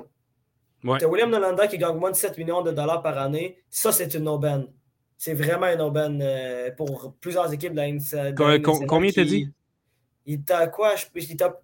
[0.84, 1.04] Ouais.
[1.06, 3.58] William Nylander qui gagne moins de 7 millions de dollars par année.
[3.69, 4.67] Ça, c'est une aubaine.
[5.17, 9.50] C'est vraiment une aubaine euh, pour plusieurs équipes de la, Combien t'as dit?
[10.26, 10.96] Il était à quoi?
[10.96, 11.06] Je,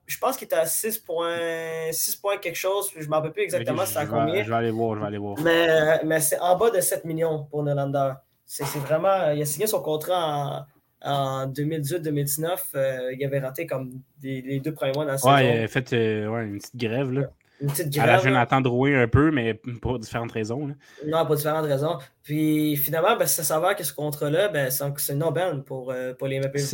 [0.05, 2.91] je pense qu'il était à 6 points, 6 points quelque chose.
[2.95, 4.43] Je ne me rappelle plus exactement c'est à combien.
[4.43, 5.37] Je vais aller voir, je vais aller voir.
[5.41, 8.13] Mais, mais c'est en bas de 7 millions pour Nylander.
[8.45, 9.31] C'est vraiment...
[9.31, 10.65] Il a signé son contrat en
[11.01, 15.33] en 2018-2019, euh, il avait raté comme les deux premiers mois dans la saison.
[15.33, 17.11] Ouais, il a fait euh, une petite grève.
[17.11, 17.29] Là.
[17.61, 18.09] Une petite grève.
[18.09, 20.69] À la Jonathan un peu, mais pour différentes raisons.
[21.05, 21.97] Non, pour différentes raisons.
[22.23, 26.27] Puis finalement, ben, ça s'avère que ce contrat-là, ben, c'est une aubaine pour, euh, pour
[26.27, 26.73] les Leafs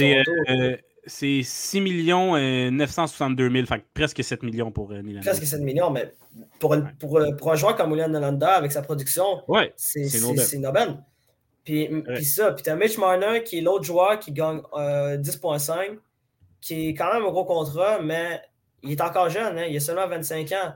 [1.08, 6.12] c'est 6 millions 962 000, fait presque 7 millions pour euh, Presque 7 millions, mais
[6.60, 10.08] pour, pour, pour, un joueur comme William Nolander, avec sa production, ouais, c'est
[10.54, 11.04] une aubaine.
[11.64, 11.90] Puis,
[12.24, 15.96] ça, puis t'as Mitch Marner qui est l'autre joueur qui gagne 10.5, euh,
[16.62, 18.40] qui est quand même un gros contrat, mais
[18.86, 20.74] il est encore jeune, hein, il a seulement 25 ans.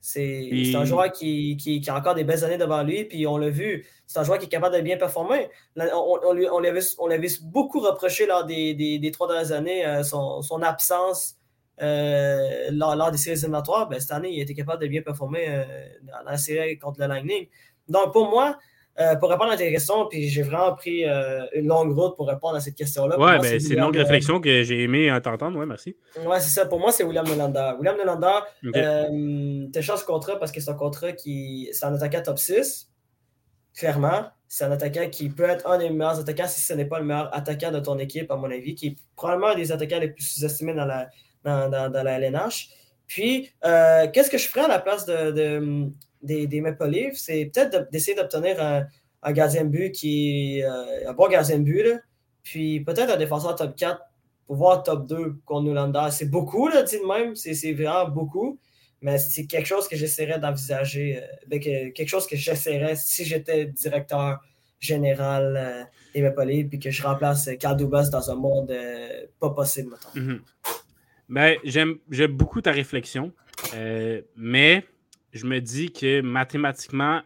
[0.00, 3.50] C'est un joueur qui, qui, a encore des belles années devant lui, puis on l'a
[3.50, 5.48] vu, c'est un joueur qui est capable de bien performer.
[5.76, 6.58] On, on, lui, on
[7.06, 11.36] l'avait beaucoup reproché lors des, des, des, trois dernières années, euh, son, son, absence
[11.82, 13.88] euh, lors, des séries éliminatoires.
[13.88, 15.64] Ben, cette année, il a été capable de bien performer
[16.02, 17.48] dans la série contre le Lightning.
[17.88, 18.58] Donc pour moi,
[19.00, 22.28] euh, pour répondre à tes questions, puis j'ai vraiment pris euh, une longue route pour
[22.28, 23.18] répondre à cette question-là.
[23.18, 25.58] Ouais, ben, c'est une longue réflexion que j'ai aimé t'entendre.
[25.58, 25.96] Ouais, merci.
[26.26, 26.66] Ouais, c'est ça.
[26.66, 27.72] Pour moi, c'est William Nylander.
[27.78, 28.78] William Nylander, okay.
[28.78, 31.70] euh, t'as chance contrat parce que c'est un contrat qui.
[31.72, 32.90] C'est un attaquant top 6,
[33.74, 34.26] clairement.
[34.48, 37.06] C'est un attaquant qui peut être un des meilleurs attaquants si ce n'est pas le
[37.06, 40.08] meilleur attaquant de ton équipe, à mon avis, qui est probablement un des attaquants les
[40.08, 41.08] plus sous-estimés dans la,
[41.42, 42.68] dans, dans, la LNH.
[43.06, 45.90] Puis, qu'est-ce que je ferais à la place de
[46.22, 48.86] des, des Maple c'est peut-être d'essayer d'obtenir un,
[49.22, 52.00] un, de but qui euh, un bon gardien de but,
[52.42, 54.00] puis peut-être un défenseur top 4
[54.46, 56.08] pour voir top 2 contre Nylander.
[56.10, 58.58] C'est beaucoup, là, dit de même, c'est vraiment beaucoup,
[59.00, 63.66] mais c'est quelque chose que j'essaierais d'envisager, euh, ben, quelque chose que j'essaierais si j'étais
[63.66, 64.40] directeur
[64.78, 68.74] général euh, des Maple puis que je remplace Carl dans un monde
[69.38, 70.18] pas possible, mettons.
[70.18, 70.40] Mm-hmm.
[71.28, 73.32] ben, J'aime beaucoup ta réflexion,
[74.36, 74.84] mais
[75.32, 77.22] je me dis que mathématiquement,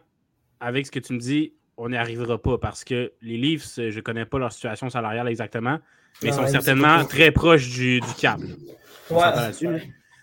[0.59, 3.95] avec ce que tu me dis, on n'y arrivera pas parce que les Leafs, je
[3.95, 5.79] ne connais pas leur situation salariale exactement,
[6.21, 8.39] mais ils sont certainement très proches du, du cap.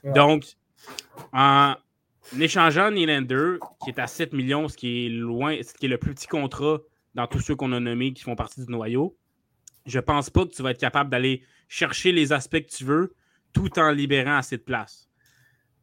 [0.04, 0.44] Donc,
[1.32, 1.74] en
[2.40, 5.98] échangeant Nylander, qui est à 7 millions, ce qui est loin, ce qui est le
[5.98, 6.78] plus petit contrat
[7.14, 9.16] dans tous ceux qu'on a nommés qui font partie du noyau,
[9.86, 13.14] je pense pas que tu vas être capable d'aller chercher les aspects que tu veux
[13.52, 15.08] tout en libérant assez de place.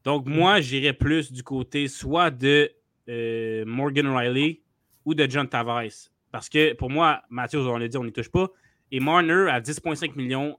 [0.04, 0.32] Donc, mm.
[0.32, 2.72] moi, j'irais plus du côté soit de
[3.08, 4.62] euh, Morgan Riley
[5.06, 6.10] ou de John Tavares.
[6.32, 8.50] Parce que pour moi, Matthews, on l'a dit, on n'y touche pas.
[8.92, 10.58] Et Marner, à 10,5 millions,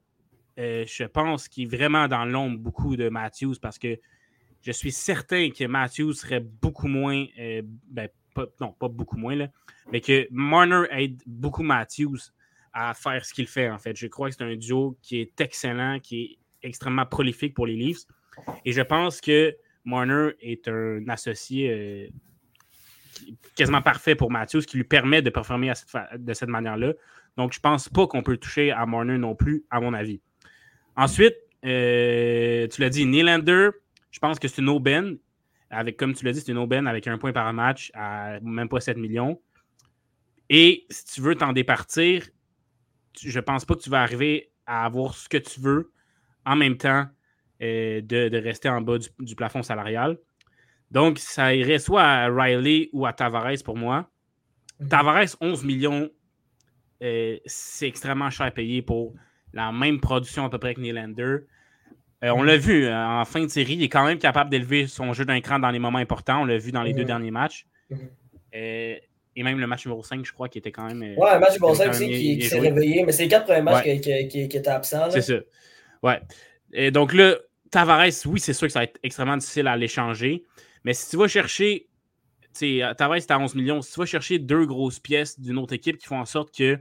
[0.59, 3.99] euh, je pense qu'il est vraiment dans l'ombre beaucoup de Matthews parce que
[4.63, 7.25] je suis certain que Matthews serait beaucoup moins.
[7.39, 8.09] Euh, ben,
[8.61, 9.49] non, pas beaucoup moins, là,
[9.91, 12.19] mais que Marner aide beaucoup Matthews
[12.73, 13.97] à faire ce qu'il fait, en fait.
[13.97, 17.75] Je crois que c'est un duo qui est excellent, qui est extrêmement prolifique pour les
[17.75, 18.05] Leafs.
[18.65, 22.09] Et je pense que Marner est un associé euh,
[23.55, 25.73] quasiment parfait pour Matthews, qui lui permet de performer
[26.17, 26.93] de cette manière-là.
[27.37, 30.21] Donc, je ne pense pas qu'on peut toucher à Marner non plus, à mon avis.
[30.97, 33.71] Ensuite, euh, tu l'as dit, Nylander,
[34.11, 35.19] je pense que c'est une aubaine.
[35.71, 38.69] Avec, comme tu l'as dit, c'est une aubaine avec un point par match à même
[38.69, 39.41] pas 7 millions.
[40.49, 42.29] Et si tu veux t'en départir,
[43.21, 45.93] je ne pense pas que tu vas arriver à avoir ce que tu veux
[46.45, 47.07] en même temps
[47.63, 50.17] euh, de, rester en bas du, plafond salarial.
[50.91, 54.09] Donc, ça irait soit à Riley ou à Tavares pour moi.
[54.81, 54.89] Mhm.
[54.89, 56.09] Tavares, 11 millions,
[57.03, 59.13] euh, c'est extrêmement cher à payer pour
[59.53, 61.41] la même production à peu près que Nylander.
[62.23, 62.61] Euh, on l'a mhm.
[62.61, 65.59] vu en fin de série, il est quand même capable d'élever son jeu d'un cran
[65.59, 66.41] dans les moments importants.
[66.41, 67.09] On l'a vu dans les deux mhm.
[67.09, 67.67] derniers matchs.
[68.53, 69.03] et
[69.37, 71.03] même le match numéro 5, je crois, qui était quand même.
[71.03, 73.85] Ouais, le match numéro 5 aussi qui, s'est réveillé, mais c'est les quatre premiers matchs
[73.85, 75.11] qui, qui, qui, étaient absents.
[75.11, 75.35] C'est ça.
[76.03, 76.21] Ouais.
[76.73, 77.37] Et donc là,
[77.71, 80.45] Tavares, oui, c'est sûr que ça va être extrêmement difficile à l'échanger.
[80.85, 81.89] Mais si tu vas chercher,
[82.97, 85.99] Tavares est à 11 millions, si tu vas chercher deux grosses pièces d'une autre équipe
[85.99, 86.79] qui font en sorte que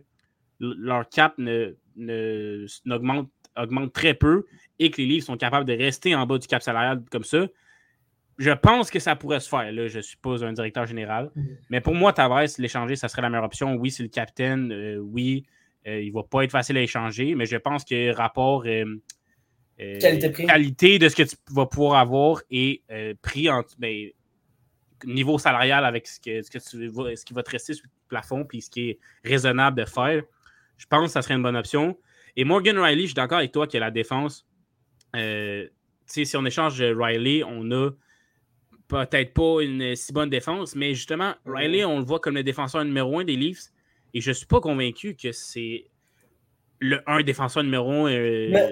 [0.60, 1.76] leur cap ne,
[2.90, 4.46] augmente, augmente, très peu
[4.80, 7.48] et que les livres sont capables de rester en bas du cap salarial comme ça,
[8.38, 9.72] je pense que ça pourrait se faire.
[9.72, 11.30] Là, je suis pas un directeur général.
[11.36, 11.58] Mm-hmm.
[11.70, 13.76] Mais pour moi, Tavares, l'échanger, ça serait la meilleure option.
[13.76, 14.72] Oui, c'est le capitaine.
[14.72, 15.46] Euh, oui,
[15.88, 17.36] euh, il va pas être facile à échanger.
[17.36, 18.64] Mais je pense que rapport.
[18.66, 18.86] Euh,
[19.82, 24.10] euh, qualité, qualité de ce que tu vas pouvoir avoir et euh, prix en, ben,
[25.06, 27.92] niveau salarial avec ce, que, ce, que tu, ce qui va te rester sur le
[28.10, 30.24] plafond puis ce qui est raisonnable de faire,
[30.78, 31.98] je pense que ça serait une bonne option.
[32.36, 34.46] Et Morgan Riley, je suis d'accord avec toi que la défense,
[35.16, 35.68] euh,
[36.06, 37.92] si on échange Riley, on a
[38.88, 42.84] peut-être pas une si bonne défense, mais justement, Riley, on le voit comme le défenseur
[42.84, 43.72] numéro un des Leafs.
[44.14, 45.86] Et je ne suis pas convaincu que c'est
[46.80, 48.72] le un défenseur numéro un euh,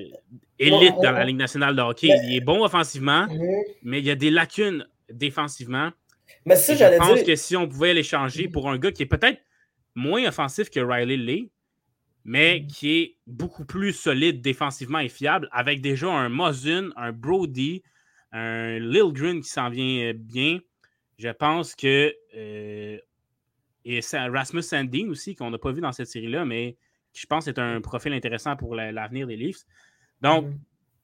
[0.60, 2.08] élite dans la Ligue nationale de hockey.
[2.08, 3.28] il est bon offensivement,
[3.84, 5.92] mais il y a des lacunes défensivement.
[6.46, 9.40] Mais ça, je pense que si on pouvait l'échanger pour un gars qui est peut-être
[9.96, 11.52] moins offensif que Riley l'est,
[12.24, 17.84] mais qui est beaucoup plus solide défensivement et fiable, avec déjà un Mozun, un Brody,
[18.32, 20.60] un Lil Green qui s'en vient bien.
[21.18, 22.14] Je pense que.
[22.36, 22.98] Euh,
[23.86, 26.76] et Rasmus Sandin aussi, qu'on n'a pas vu dans cette série-là, mais
[27.18, 29.66] qui, je pense, est un profil intéressant pour l'avenir des Leafs.
[30.22, 30.58] Donc, mm-hmm.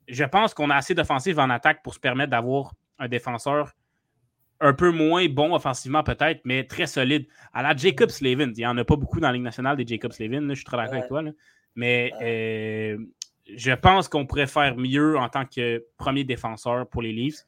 [0.09, 3.73] je pense qu'on a assez d'offensives en attaque pour se permettre d'avoir un défenseur
[4.59, 7.27] un peu moins bon offensivement peut-être, mais très solide.
[7.53, 9.85] À la Jacob Slavin, il n'y en a pas beaucoup dans la Ligue nationale des
[9.85, 11.23] Jacob Slavin, je suis très d'accord avec toi.
[11.75, 12.97] Mais euh,
[13.55, 17.43] je pense qu'on pourrait faire mieux en tant que premier défenseur pour les Leafs.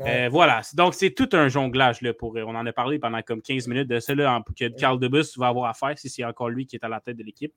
[0.00, 0.60] Euh, voilà.
[0.74, 2.02] Donc, c'est tout un jonglage.
[2.02, 5.36] Là, pour, on en a parlé pendant comme 15 minutes de cela que Carl Debus
[5.36, 7.54] va avoir à faire si c'est encore lui qui est à la tête de l'équipe.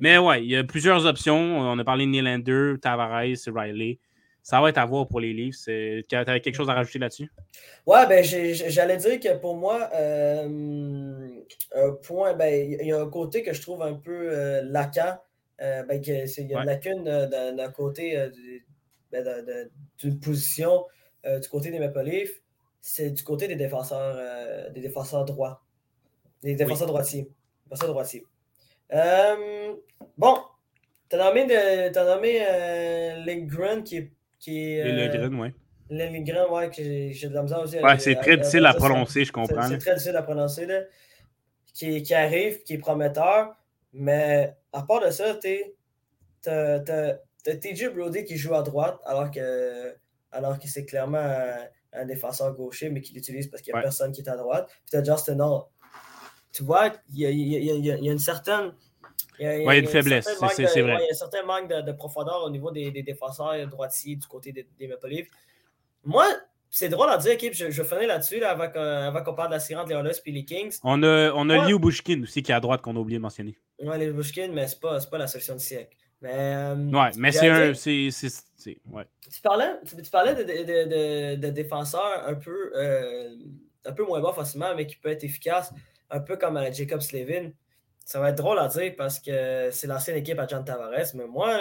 [0.00, 1.58] Mais ouais, il y a plusieurs options.
[1.60, 3.98] On a parlé de Nylander, Tavares, Riley
[4.42, 5.64] ça va être à voir pour les Leafs.
[5.64, 7.30] Tu avais quelque chose à rajouter là-dessus?
[7.86, 11.28] Ouais, ben j'allais dire que pour moi, euh,
[11.74, 15.18] un point, ben, il y a un côté que je trouve un peu euh, lacan.
[15.60, 18.30] Euh, ben, il y a une lacune d'un côté
[19.12, 20.86] ben, d'une position
[21.24, 22.42] du côté des Maple Leafs.
[22.80, 25.62] C'est du côté des défenseurs, des défenseurs droits.
[26.42, 27.30] Des défenseurs droitiers.
[27.66, 28.24] Défenseurs droitiers.
[30.16, 30.38] Bon,
[31.08, 32.38] tu as nommé, as nommé
[33.26, 34.90] Lindgren qui est qui est.
[34.90, 35.52] Lindgren, oui.
[35.90, 37.78] Lindgren, ouais, que j'ai de la misère aussi.
[37.78, 39.68] Ouais, c'est très difficile à prononcer, je comprends.
[39.68, 40.80] C'est très difficile à prononcer, là.
[41.74, 43.54] Qui, qui, arrive, qui est prometteur.
[43.92, 46.80] Mais à part de ça, tu as,
[47.44, 49.94] TJ Brody qui joue à droite, alors que,
[50.32, 51.34] alors que c'est clairement
[51.92, 54.68] un, défenseur gaucher, mais qui l'utilise parce qu'il n'y a personne qui est à droite.
[54.68, 55.62] Puis tu as Justin Hall.
[56.52, 58.72] Tu vois, il y a, y, a, y a, une certaine
[59.38, 60.96] il y a, une faiblesse, c'est vrai.
[61.00, 64.26] il y a un certain manque de, profondeur au niveau des, des défenseurs droitiers du
[64.26, 65.28] côté des, des Maple Leafs.
[66.04, 66.26] Moi,
[66.68, 69.60] c'est drôle à dire, équipe, je, je finis là-dessus là, avant, qu'on parle de la
[69.60, 70.78] série entre les Oilers et les Kings.
[70.84, 73.22] On a, on a Liu Bushkin aussi qui est à droite qu'on a oublié de
[73.22, 73.56] mentionner.
[73.80, 75.96] Oui, Liu Bushkin, mais ce n'est pas, pas la solution du siècle.
[76.22, 77.72] Mais, euh, ouais, mais c'est un.
[77.72, 79.06] ouais.
[79.32, 83.30] Tu parlais, tu, parlais de, de, de, défenseurs un peu, euh,
[83.86, 85.72] un peu moins bas facilement, mais qui peut être efficace,
[86.10, 87.50] un peu comme à la Jacob Slavin
[88.10, 91.26] ça va être drôle à dire parce que c'est l'ancienne équipe à John Tavares, mais
[91.26, 91.56] moi,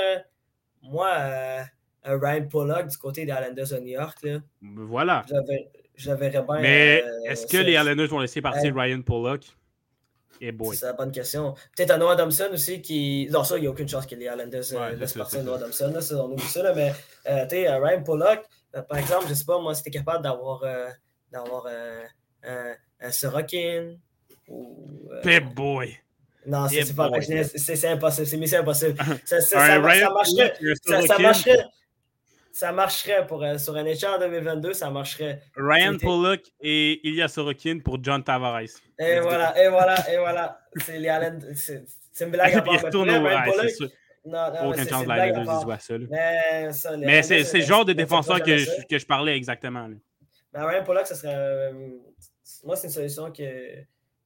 [0.81, 1.63] moi, euh,
[2.03, 5.23] Ryan Pollock du côté des Islanders de New York, là, voilà.
[5.95, 6.59] Je le verrais bien.
[6.59, 9.41] Mais euh, est-ce que les Islanders vont laisser partir Ryan Pollock?
[10.53, 10.75] Boy.
[10.75, 11.53] C'est la bonne question.
[11.75, 13.27] Peut-être un Noah Thompson aussi qui.
[13.29, 15.91] Non, ça, il n'y a aucun chance que les Islanders euh, laissent partir Noah Thompson.
[15.93, 16.63] Là, on oublie ça.
[16.63, 16.93] Là, mais
[17.47, 20.63] tu sais, Ryan Pollock, par exemple, je ne sais pas, moi, si tu capable d'avoir
[21.29, 21.67] d'avoir
[22.41, 23.97] un Sorokin
[25.23, 25.97] Pep boy.
[26.45, 28.27] Non, c'est pas C'est impossible.
[28.27, 28.97] C'est mission impossible.
[29.25, 30.53] Ça, ça, ça, marcherait.
[31.07, 31.65] Ça, marcherait.
[32.51, 35.41] Ça marcherait pour, euh, sur un échange en 2022, ça marcherait.
[35.55, 38.61] Ryan Pollock et Ilya Sorokin pour John Tavares.
[38.97, 40.59] Et voilà, et voilà, et voilà.
[40.77, 41.53] C'est les Allen.
[41.55, 41.85] C'est
[42.21, 42.81] une blague à part.
[42.81, 43.19] retourne au
[44.25, 46.97] non, non, Aucune chance de la de ça.
[46.97, 49.87] Mais, c'est le genre de défenseur que je, que je parlais exactement.
[50.53, 51.71] Mais Ryan Pollock, ça serait.
[52.63, 53.43] Moi, c'est une solution que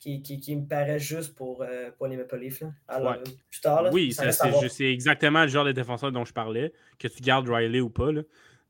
[0.04, 2.64] qui, me paraît juste pour, euh, pour les Maple Leafs.
[2.88, 3.16] Alors,
[3.50, 4.14] plus tard, oui,
[4.70, 8.10] c'est exactement le genre de défenseur dont je parlais, que tu gardes Riley ou pas.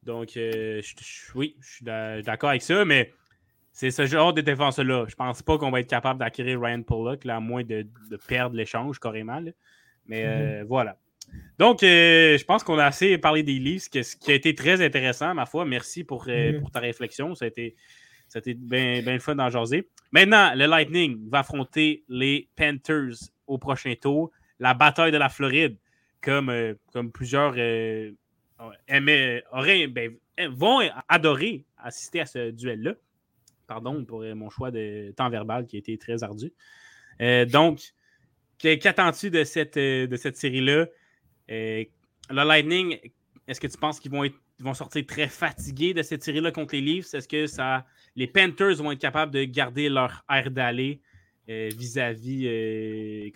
[0.04, 0.82] Donc, euh,
[1.36, 3.12] oui, je suis d'accord avec ça, mais
[3.72, 5.06] c'est ce genre de défenseur-là.
[5.08, 7.88] Je pense pas qu'on va être capable d'acquérir Ryan Pollock, là, à moins de,
[8.28, 9.42] perdre l'échange carrément.
[10.06, 10.68] Mais euh, mm-hmm.
[10.68, 10.98] voilà.
[11.58, 15.34] Donc, je pense qu'on a assez parlé des Leafs, ce qui a été très intéressant,
[15.34, 15.66] ma foi.
[15.66, 16.60] Merci pour, mm-hmm.
[16.60, 17.34] pour ta réflexion.
[17.34, 17.76] Ça a été
[18.34, 19.88] c'était bien le fun d'en jaser.
[20.12, 24.32] Maintenant, le Lightning va affronter les Panthers au prochain tour.
[24.60, 25.78] La bataille de la Floride,
[26.22, 28.12] comme, euh, comme plusieurs euh,
[28.90, 30.12] ben,
[30.50, 32.94] vont adorer assister à ce duel-là.
[33.68, 36.52] Pardon pour mon choix de temps verbal qui a été très ardu.
[37.22, 37.94] Euh, donc,
[38.58, 40.88] qu'attends-tu de cette, de cette série-là?
[41.50, 41.88] le
[42.30, 42.98] Lightning,
[43.48, 44.24] est-ce que tu penses qu'ils vont,
[44.64, 47.14] vont sortir très fatigués de cette série-là contre les Leafs?
[47.14, 47.86] Est-ce que ça
[48.16, 51.02] les Panthers vont être capables de garder leur air d'aller
[51.50, 53.30] euh, vis-à-vis euh,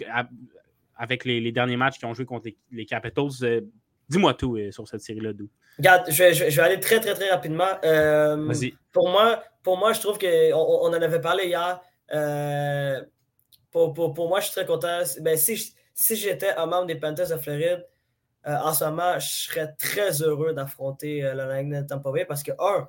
[0.95, 3.29] avec les, derniers matchs qu'ils ont joué contre les, Capitals?
[3.43, 3.61] Euh,
[4.09, 5.31] dis-moi tout sur cette série-là.
[5.77, 7.79] Regarde, je vais, je vais, aller très, très, très rapidement.
[7.83, 8.73] Vas-y.
[8.91, 11.81] Pour moi, pour moi, je trouve qu'on on en avait parlé hier.
[13.71, 15.01] Pour, pour, pour, moi, je suis très content.
[15.21, 17.85] Ben, si, si j'étais un membre des Panthers de Floride,
[18.47, 22.25] euh, en ce moment, je serais très heureux d'affronter euh, la Lightning de Tampa Bay
[22.25, 22.87] parce que, un,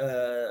[0.00, 0.48] euh,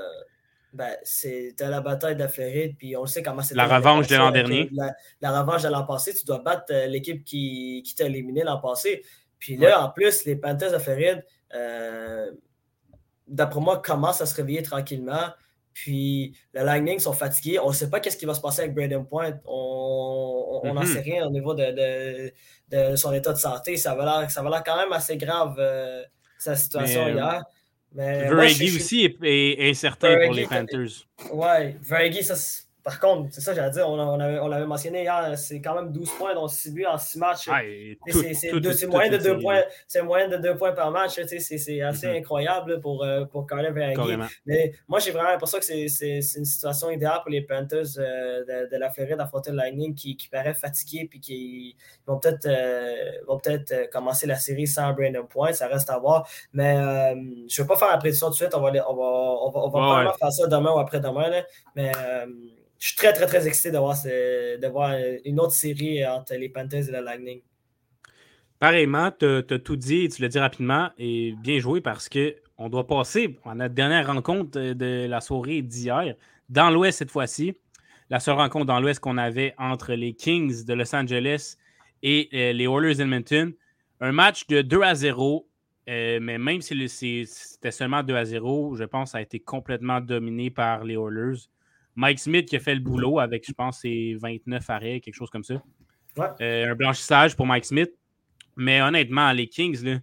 [0.73, 3.55] ben, c'était la bataille de la Floride, puis on sait comment c'était.
[3.55, 4.69] La revanche de l'an dernier.
[4.73, 8.59] La, la, revanche de l'an passé, tu dois battre l'équipe qui, qui t'a éliminé l'an
[8.59, 9.03] passé.
[9.39, 9.85] Puis là, ouais.
[9.85, 12.31] en plus, les Panthers de Floride, euh,
[13.27, 15.29] d'après moi, commencent à se réveiller tranquillement.
[15.77, 17.59] Puis le Lightning sont fatigués.
[17.59, 19.39] On ne sait pas qu'est-ce qui va se passer avec Braden Point.
[19.45, 20.93] On n'en mm -hmm.
[20.93, 22.33] sait rien au niveau de, de,
[22.69, 23.77] de, son état de santé.
[23.77, 26.03] Ça va l'air quand même assez grave, euh,
[26.39, 27.43] sa situation Mais, hier.
[27.93, 30.95] Mais aussi est, est, pour les Panthers.
[31.31, 32.35] Ouais, Verhage, ça
[32.87, 35.75] par contre, c'est ça, j'allais dire, on, on, avait, on l'avait mentionné hier, c'est quand
[35.75, 37.49] même 12 points, dont 6 buts en 6 matchs.
[38.07, 39.61] C'est moyen, de 2 points,
[40.05, 41.19] moyen de 2 points par match.
[41.27, 42.17] C'est assez mm -hmm.
[42.19, 43.97] incroyable pour, euh, pour Verhage.
[44.45, 48.69] Mais moi, j'ai vraiment l'impression que c'est une situation idéale pour les Panthers euh, de,
[48.71, 51.75] de, la Floride d'affronter le Lightning qui, qui paraît fatigué puis qui
[52.05, 55.51] vont peut-être euh, peut commencer la série sans Brandon Point.
[55.51, 56.19] Ça reste à voir.
[56.53, 57.15] Mais euh,
[57.51, 58.55] je ne vais pas faire la prédiction tout de suite.
[58.55, 59.09] On va, on va,
[59.45, 60.17] on va, on va ouais, ouais.
[60.21, 61.43] faire ça demain ou après-demain.
[61.75, 61.91] Mais
[62.79, 66.91] je suis très, très, très excité de voir, une autre série entre les Panthers et
[66.91, 67.41] le Lightning.
[68.59, 72.87] Pareillement, tu as, tout dit, tu l'as dit rapidement, et bien joué parce qu'on doit
[72.87, 76.15] passer à notre dernière rencontre de la soirée d'hier,
[76.49, 77.55] dans l'Ouest cette fois-ci.
[78.09, 81.57] La seule rencontre dans l'Ouest qu'on avait entre les Kings de Los Angeles
[82.03, 83.53] et euh, les Oilers d'Edmonton.
[83.99, 85.47] Un match de 2 à 0,
[85.89, 86.87] euh, mais même si
[87.27, 90.93] c'était seulement 2 à 0, je pense que ça a été complètement dominé par les
[90.93, 91.49] Oilers.
[91.97, 95.31] Mike Smith qui a fait le boulot avec, je pense, ses 29 arrêts, quelque chose
[95.31, 95.55] comme ça.
[96.15, 96.27] Ouais.
[96.41, 97.91] Euh, un blanchissage pour Mike Smith.
[98.55, 99.99] Mais honnêtement, les Kings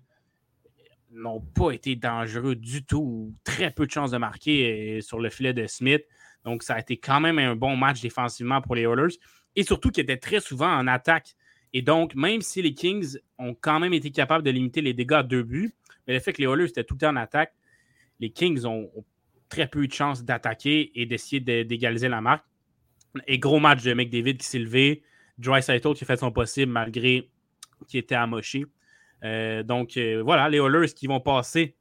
[1.13, 3.33] n'ont pas été dangereux du tout.
[3.45, 6.03] Très peu de chances de marquer euh, sur le filet de Smith.
[6.45, 9.15] Donc, ça a été quand même un bon match défensivement pour les Oilers.
[9.55, 11.37] Et surtout qu'ils étaient très souvent en attaque.
[11.73, 15.13] Et donc, même si les Kings ont quand même été capables de limiter les dégâts
[15.13, 15.73] à deux buts,
[16.09, 17.55] mais le fait que les Oilers étaient tout le temps en attaque,
[18.19, 19.05] les Kings ont, ont
[19.55, 22.45] très peu de chances d'attaquer et d'essayer d'égaliser la marque.
[23.27, 25.03] Et gros match de McDavid qui s'est levé.
[25.39, 27.29] Dry Saito qui a fait son possible malgré
[27.87, 28.67] qu'il était amoché.
[29.23, 31.77] Euh, donc euh, voilà, les Oilers qui vont passer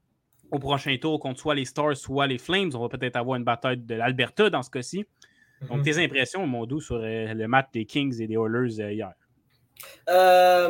[0.51, 2.71] au prochain tour contre soit les Stars, soit les Flames.
[2.75, 5.05] On va peut-être avoir une bataille de l'Alberta dans ce cas-ci.
[5.61, 5.83] Donc, mm -hmm.
[5.83, 9.13] tes impressions, mon doux, sur euh, le match des Kings et des Oilers hier?
[10.09, 10.69] Euh,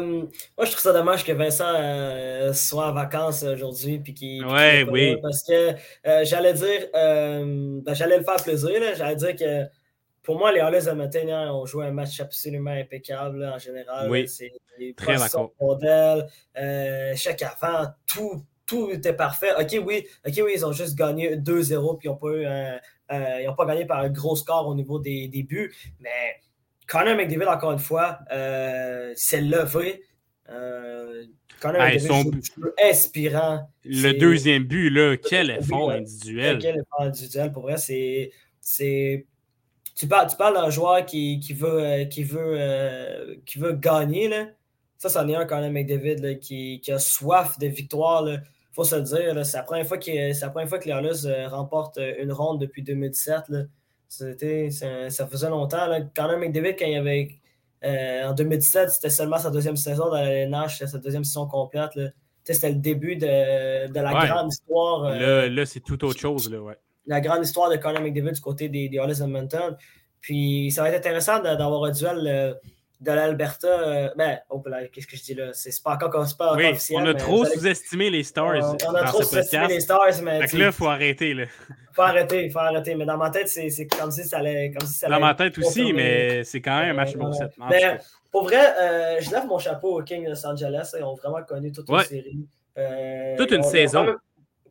[0.58, 4.84] moi, je trouve ça dommage que Vincent euh, soit en vacances aujourd'hui puis qu'il ouais,
[4.90, 5.18] oui.
[5.22, 5.72] parce que
[6.08, 8.72] euh, j'allais dire ben, j'allais le faire plaisir.
[8.96, 9.66] J'allais dire que
[10.22, 14.10] pour moi, les Oilers de matin ont joué un match absolument impeccable là, en général.
[14.10, 14.52] Oui, c'est
[14.96, 15.52] très d'accord.
[17.16, 19.52] chaque avant, tout, tout était parfait.
[19.60, 22.80] OK, oui, OK, oui, ils ont juste gagné 2-0 puis ils n'ont pas, eu un,
[23.42, 26.40] ils ont pas gagné par un gros score au niveau des, des buts, mais
[26.88, 30.04] Connor McDavid, encore une fois, euh, s'est levé.
[30.50, 31.26] Euh,
[31.60, 32.64] Connor hey, McDavid son...
[32.90, 33.70] inspirant.
[33.86, 36.60] Le deuxième but, là, quel effort individuel.
[36.60, 39.26] Quel effort individuel, pour vrai, c'est...
[39.96, 44.28] Tu parles, tu parles d'un joueur qui, qui veut, qui veut, euh, qui veut gagner.
[44.28, 44.48] Là.
[44.98, 48.28] Ça, c'en est un, Connor McDavid, là, qui, qui, a soif de victoire.
[48.28, 49.46] Il faut se le dire.
[49.46, 52.60] C'est la, première fois que, la première fois que les Oilers euh, remportent une ronde
[52.60, 53.50] depuis 2017.
[53.50, 53.64] Là.
[54.18, 55.88] C'était, ça, ça, faisait longtemps.
[55.88, 56.02] Là.
[56.02, 57.40] Connor McDavid, quand il avait.
[57.84, 62.00] Euh, en 2017, c'était seulement sa deuxième saison dans la c'était sa deuxième saison complète.
[62.44, 64.28] C'était le début de, de la ouais.
[64.28, 65.06] grande histoire.
[65.06, 66.50] Euh, là, là c'est tout autre chose.
[66.50, 66.78] Là, ouais.
[67.08, 69.76] La grande histoire de Connor McDavid du côté des, des Oilers Edmonton.
[70.22, 72.54] Puis ça va être intéressant d'avoir un duel euh,
[73.04, 73.68] de l'Alberta.
[73.68, 75.52] Euh, ben, oh là, qu'est-ce que je dis là?
[75.54, 77.04] C'est pas encore, pas oui, officiel.
[77.04, 78.56] On a trop sous-estimé les Stars.
[78.56, 80.22] On, on a trop sous-estimé les Stars.
[80.24, 81.34] Mais fait que là, il faut arrêter.
[81.34, 81.46] Là.
[81.92, 82.96] faut arrêter, faut arrêter.
[82.96, 84.72] Mais dans ma tête, c'est comme si ça allait.
[84.72, 87.30] Comme si ça dans ma tête aussi, mais c'est quand même un match bon.
[87.30, 88.00] Euh, mais,
[88.32, 90.92] pour vrai, euh, je lève mon chapeau aux Kings de Los Angeles.
[90.98, 92.48] Ils ont vraiment connu toute une série.
[92.78, 94.06] Euh, toute une saison.
[94.06, 94.18] Même,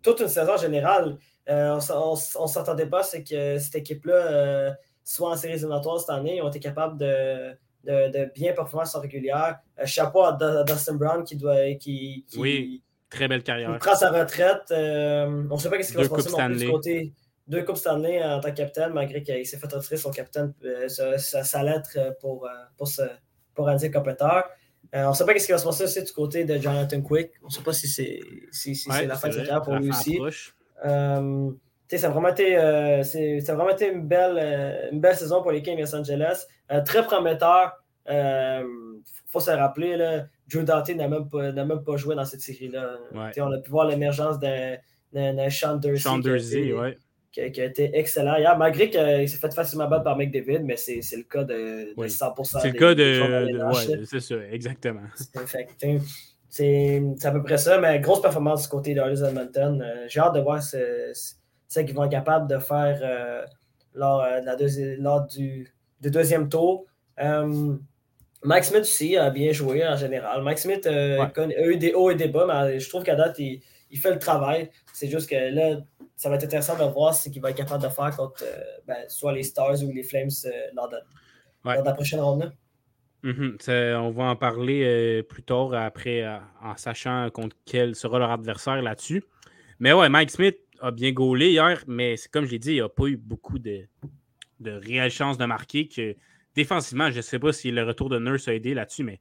[0.03, 1.17] toute une saison générale.
[1.49, 4.75] Euh, on ne s'entendait pas, c'est que cette équipe-là,
[5.05, 8.95] soit en série éliminatoire cette année, ils ont été capables de de, de, bien performance
[8.97, 9.59] régulière.
[9.79, 11.75] Euh, chapeau à Dustin Brown qui doit.
[11.75, 13.73] Qui, qui, oui, très belle carrière.
[13.73, 14.71] Qui prend sa retraite.
[14.71, 17.13] Euh, on ne sait pas ce qui va se passer non plus du côté.
[17.49, 20.89] Deux Coupes Stanley en tant que capitaine, malgré qu'il s'est fait retirer son capitaine, euh,
[20.89, 23.03] sa, lettre pour, pour, ce,
[23.53, 23.91] pour Andy
[24.95, 27.31] on ne sait pas ce qui va se passer aussi du côté de Jonathan Quick.
[27.43, 28.21] On ne sait pas si c'est
[28.51, 30.21] si, si ouais, la fin de pour lui aussi.
[30.85, 31.51] Euh,
[31.99, 35.43] ça a vraiment été, euh, ça a vraiment été une, belle, euh, une belle saison
[35.43, 36.47] pour les Kings de Los Angeles.
[36.71, 37.73] Euh, très prometteur.
[38.09, 38.65] Il
[39.29, 42.99] faut se rappeler, là, Joe Dante n'a même, même, pas joué dans cette série-là.
[43.39, 46.73] On a pu voir l'émergence d'un Sean Dursey.
[46.73, 46.97] ouais
[47.33, 51.01] qui a, été excellent hier, malgré qu'il s'est fait facilement battre par McDavid, mais c'est
[51.17, 52.61] le cas de, 100%.
[52.61, 54.05] C'est le cas de.
[54.05, 55.01] c'est ça, exactement.
[56.51, 59.83] C'est à peu près ça, mais grosse performance du côté de Edmonton.
[60.09, 61.33] J'ai hâte de voir ce, ce,
[61.75, 63.45] qu'ils vont être capables de faire euh,
[63.95, 64.57] lors, euh, la
[64.99, 66.87] lors du, deuxième tour.
[68.45, 70.43] Mike Smith aussi a bien joué en général.
[70.43, 71.31] Mike Smith a
[71.65, 73.63] eu des hauts et des bas, mais je trouve qu'à date, il,
[73.93, 74.71] il fait le travail.
[74.93, 75.81] C'est juste que là,
[76.17, 78.61] ça va être intéressant de voir ce qu'il va être capable de faire contre euh,
[78.87, 80.31] ben, soit les Stars ou les Flames
[80.75, 80.97] lors, de,
[81.65, 82.53] la prochaine ronde.
[83.23, 83.97] Mm-hmm.
[83.97, 86.27] on va en parler euh, plus tard après,
[86.61, 89.23] en sachant contre quel sera leur adversaire là-dessus.
[89.79, 92.89] Mais ouais, Mike Smith a bien gaulé hier, mais comme je l'ai dit, il n'a
[92.89, 93.87] pas eu beaucoup de,
[94.61, 95.89] de réelles chances de marquer.
[95.89, 96.17] Que,
[96.55, 99.21] défensivement, je ne sais pas si le retour de Nurse a aidé là-dessus, mais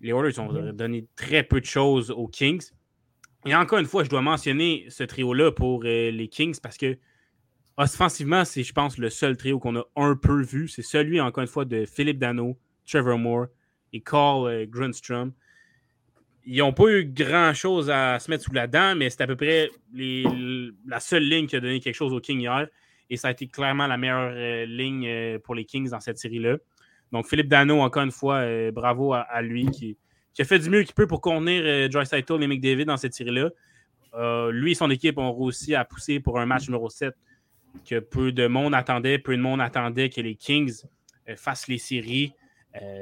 [0.00, 0.72] les Oilers ont mm-hmm.
[0.72, 2.70] donné très peu de choses aux Kings.
[3.46, 6.96] Et encore une fois, je dois mentionner ce trio-là pour euh, les Kings parce que
[7.76, 10.68] offensivement, c'est, je pense, le seul trio qu'on a un peu vu.
[10.68, 13.46] C'est celui, encore une fois, de Philippe Dano, Trevor Moore
[13.92, 15.32] et Carl euh, Grunstrom.
[16.52, 19.36] Ils n'ont pas eu grand-chose à se mettre sous la dent, mais c'est à peu
[19.36, 22.66] près la seule ligne qui a donné quelque chose aux Kings hier.
[23.08, 26.56] Et ça a été clairement la meilleure euh, ligne pour les Kings dans cette série-là.
[27.12, 29.96] Donc, Philippe Dano, encore une fois, bravo à lui qui,
[30.34, 33.14] qui a fait du mieux qu'il peut pour contenir euh, Joyce et McDavid dans cette
[33.14, 33.50] série-là.
[34.14, 37.14] Euh, lui et son équipe ont réussi à pousser pour un match numéro 7
[37.88, 39.18] que peu de monde attendait.
[39.18, 40.82] Peu de monde attendait que les Kings
[41.28, 42.32] euh, fassent les séries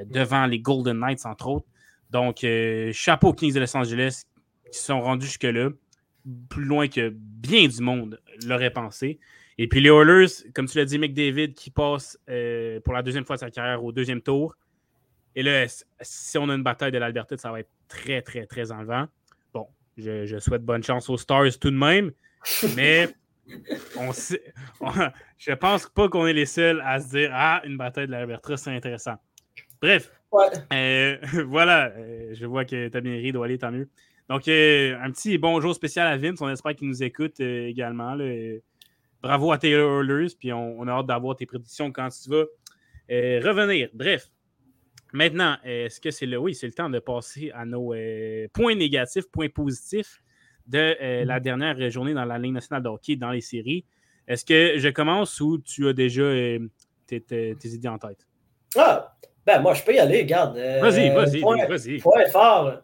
[0.07, 1.67] devant les Golden Knights, entre autres.
[2.11, 2.45] Donc,
[2.93, 4.23] chapeau aux Kings de Los Angeles
[4.71, 5.71] qui sont rendus jusque-là,
[6.49, 9.19] plus loin que bien du monde l'aurait pensé.
[9.57, 12.19] Et puis les Oilers, comme tu l'as dit, McDavid qui passe
[12.85, 14.57] pour la deuxième fois de sa carrière au deuxième tour.
[15.35, 15.67] Et là,
[16.01, 19.07] si on a une bataille de l'Alberta, ça va être très, très, très enlevant.
[19.53, 22.13] Bon, je, souhaite bonne chance aux Stars tout de même,
[22.77, 23.09] mais
[23.97, 28.13] on je pense pas qu'on est les seuls à se dire Ah, une bataille de
[28.13, 29.15] l'Alberta, c'est intéressant.
[29.81, 30.11] Bref,
[30.73, 31.17] euh,
[31.47, 33.89] voilà, euh, je vois que t'as bien ri, doit aller, tant mieux.
[34.29, 38.17] Donc, euh, un petit bonjour spécial à Vince, on espère qu'il nous écoute également.
[39.23, 42.45] bravo à Taylor Oilers, puis on, on a hâte d'avoir tes prédictions quand tu vas
[43.09, 43.89] revenir.
[43.95, 44.31] Bref,
[45.15, 46.37] Maintenant, est-ce que c'est le.
[46.37, 47.95] Oui, c'est le temps de passer à nos
[48.53, 50.23] points négatifs, points positifs
[50.69, 51.43] de euh, la mm-hmm.
[51.43, 53.85] dernière journée dans la Ligue nationale de hockey dans les séries.
[54.27, 56.59] Est-ce que je commence ou tu as déjà euh,
[57.07, 58.29] tes, idées en tête?
[58.77, 59.17] Ah,
[59.49, 60.57] ben moi, je peux y aller, regarde.
[60.57, 61.99] vas-y, vas-y, vas-y.
[61.99, 62.75] Point fort,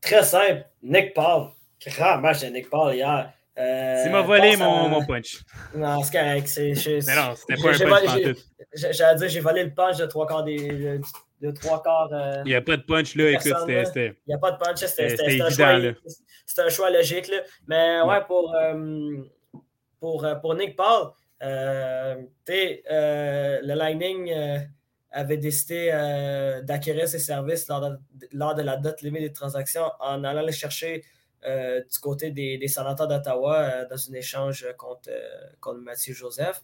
[0.00, 0.64] très simple.
[0.82, 1.50] Nick Paul.
[1.84, 3.32] Grand match de Nick Paul hier.
[3.58, 5.38] Euh, tu m'as volé mon, mon, punch.
[5.74, 6.52] Non, c'est correct.
[6.58, 8.36] Mais non, c'était pas un punch
[8.74, 11.00] J'allais dire, j'ai volé le punch de trois quarts des,
[11.40, 12.10] de trois quarts.
[12.12, 14.14] Euh, il n'y a pas de punch là, écoute, c'était.
[14.26, 17.28] Il n'y a pas de punch, c'était un, choix, un choix logique.
[17.28, 17.38] Là.
[17.66, 19.16] Mais ouais, pour, euh,
[20.00, 22.26] pour, euh, pour Nick Paul, le
[23.74, 24.30] Lightning
[25.16, 25.90] avait décidé
[26.64, 27.98] d'acquérir ses services lors de,
[28.32, 31.02] lors de, la date limite des transactions en allant les chercher
[31.44, 35.10] du côté des, des sénateurs d'Ottawa dans un échange contre,
[35.60, 36.60] contre Mathieu Joseph.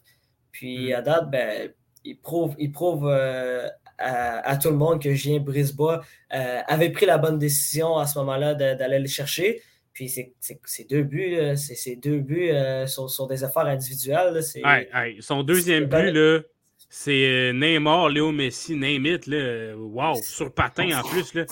[0.51, 0.95] Puis mm.
[0.95, 1.71] à date, ben,
[2.03, 3.09] il prouve, il prouve
[3.97, 8.19] à, tout le monde que Julien Brisebois euh, avait pris la bonne décision à ce
[8.19, 9.61] moment-là d'aller le chercher.
[9.93, 14.41] Puis ces deux buts, ces deux buts euh, sont, des affaires individuelles.
[15.19, 16.17] son deuxième but,
[16.95, 19.25] c'est euh, Neymar, Léo Messi, name it.
[19.25, 19.75] Là.
[19.75, 21.33] Wow, sur patin en plus.
[21.33, 21.45] Là.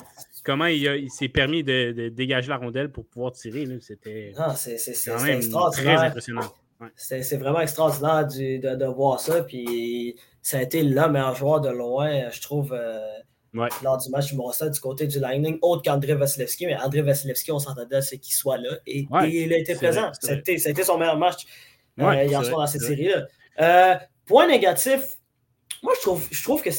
[0.45, 3.67] Comment il, s'est permis de, dégager la rondelle pour pouvoir tirer.
[3.79, 6.53] C'était très impressionnant.
[6.95, 9.41] C'est vraiment extraordinaire de, de, voir ça.
[9.41, 12.99] Puis ça a été le meilleur joueur de loin, je trouve, euh,
[13.81, 16.67] lors du match 7 du côté du Lightning, autre qu'André Vasilevski.
[16.67, 18.77] Mais André Vasilevski, on s'entendait c'est qu'il soit là.
[18.85, 20.11] Et, il a été présent.
[20.21, 21.47] Ça a été son meilleur match
[21.99, 23.25] euh, hier soir dans cette série-là.
[23.59, 23.95] Euh,
[24.27, 25.17] point négatif,
[25.83, 26.69] moi, je trouve, je trouve que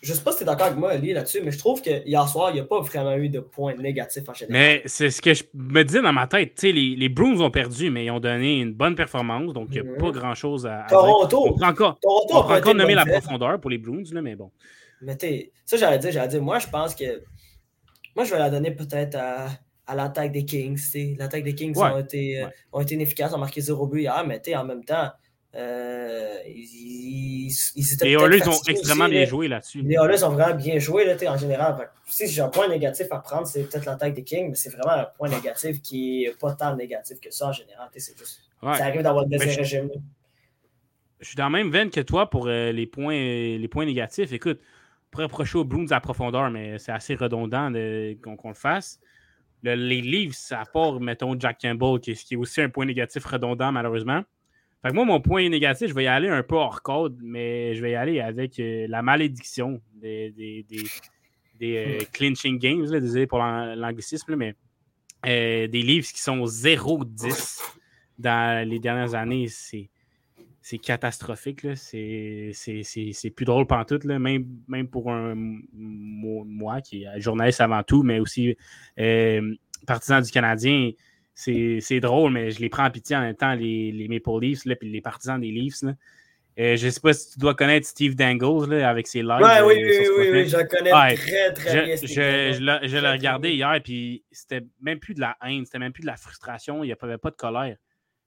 [0.00, 1.82] je ne sais pas si tu es d'accord avec moi, Ali, là-dessus, mais je trouve
[1.82, 4.52] que hier soir, il n'y a pas vraiment eu de points négatifs en général.
[4.52, 6.62] Mais c'est ce que je me dis dans ma tête.
[6.62, 9.88] Les, les Bruins ont perdu, mais ils ont donné une bonne performance, donc il n'y
[9.88, 10.12] a pas mhm.
[10.12, 13.78] grand-chose à, Toronto, On peut encore, Toronto on peut encore nommer la profondeur pour les
[13.78, 14.52] Bruins, là, mais bon.
[15.00, 17.22] Mais tu ça, j'allais dire, j'allais dire, moi, je pense que.
[18.14, 19.48] Moi, je vais la donner peut-être à,
[19.86, 20.78] à l'attaque des Kings.
[21.18, 24.64] L'attaque des Kings ont, été, ont été inefficaces, ont marqué zéro but hier, mais en
[24.64, 25.10] même temps
[25.54, 29.82] euh, ils, les Oilers ont extrêmement bien joué là-dessus.
[29.82, 31.90] Les Oilers ont vraiment bien joué là, en général.
[32.06, 35.02] si j'ai un point négatif à prendre, c'est peut-être l'attaque des Kings, mais c'est vraiment
[35.02, 37.88] un point négatif qui n'est pas tant négatif que ça en général.
[37.94, 39.90] C'est juste, Ça arrive d'avoir le deuxième régime.
[41.20, 44.32] Je suis dans la même veine que toi pour euh, les, points, les points négatifs.
[44.32, 44.60] Écoute,
[45.10, 47.70] pourrait reprocher aux Bruins à profondeur, mais c'est assez redondant
[48.22, 48.98] qu'on le fasse.
[49.62, 53.70] les livres, à part, mettons, Jack Campbell, qui, qui, est aussi un point négatif redondant,
[53.70, 54.24] malheureusement.
[54.82, 57.74] Fait que moi, mon point négatif, je vais y aller un peu hors code, mais
[57.76, 60.66] je vais y aller avec euh, la malédiction des, des,
[61.60, 64.56] des, euh, clinching games, désolé pour l'anglicisme, mais
[65.26, 67.62] euh, des livres qui sont 0-10
[68.18, 69.88] dans les dernières années, c'est
[70.64, 71.66] c'est catastrophique.
[71.74, 72.52] C'est
[73.34, 74.20] plus drôle pantoute, là.
[74.20, 75.34] Même, même pour un,
[75.74, 78.56] moi qui est journaliste avant tout, mais aussi
[79.84, 80.92] partisan du Canadien.
[81.34, 84.64] C'est drôle, mais je les prends en pitié en même temps, les, les Maple Leafs,
[84.64, 85.82] là, puis les partisans des Leafs.
[85.82, 85.94] Là.
[86.58, 89.40] Euh, je ne sais pas si tu dois connaître Steve Dangles là, avec ses lives.
[89.40, 91.96] Ouais, oui, oui, oui, oui, je connais très, très bien.
[91.96, 95.94] Je, je, je l'ai regardé hier, puis c'était même plus de la haine, c'était même
[95.94, 97.76] plus de la frustration, il n'y avait pas de colère.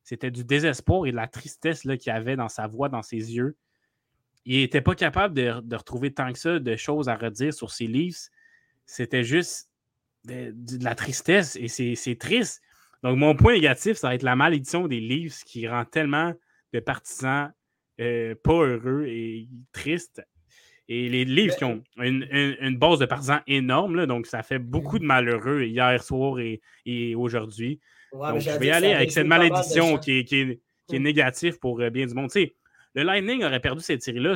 [0.03, 3.56] C'était du désespoir et de la tristesse qu'il avait dans sa voix, dans ses yeux.
[4.45, 7.88] Il n'était pas capable de, retrouver tant que ça de choses à redire sur ses
[7.88, 8.18] livres.
[8.86, 9.70] C'était juste
[10.26, 10.53] de,
[10.84, 12.62] la tristesse et c'est triste.
[13.06, 16.34] Donc, mon point négatif, ça va être la malédiction des livres qui rend tellement
[16.74, 17.51] de partisans
[18.01, 20.22] euh, pas heureux et tristes.
[20.88, 25.06] Et les livres qui ont une, base de partisans énorme, donc ça fait beaucoup de
[25.06, 27.80] malheureux hier soir et aujourd'hui
[28.39, 31.89] je vais y aller avec cette malédiction qui est, qui, qui est, négative pour euh,
[31.89, 32.30] bien du monde.
[32.34, 34.36] le Lightning aurait perdu cette série-là,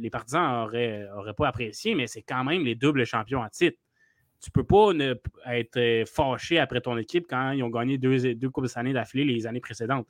[0.00, 3.78] les partisans n'auraient pas apprécié, mais c'est quand même les doubles champions à titre.
[4.40, 5.14] Tu ne peux pas ne,
[5.46, 9.24] être euh, fâché après ton équipe quand ils ont gagné deux, deux Coupes d'année d'affilée
[9.24, 10.06] les années précédentes.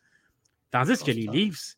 [0.70, 1.76] Tandis que les Leafs,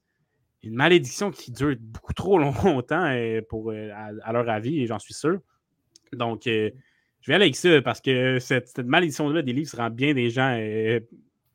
[0.62, 5.14] une malédiction qui dure beaucoup trop longtemps euh, pour, à, leur avis, et j'en suis
[5.14, 5.38] sûr.
[6.12, 6.48] Donc,
[7.20, 10.56] je vais aller avec ça parce que cette, malédiction-là des livres rend bien des gens
[10.58, 11.00] euh,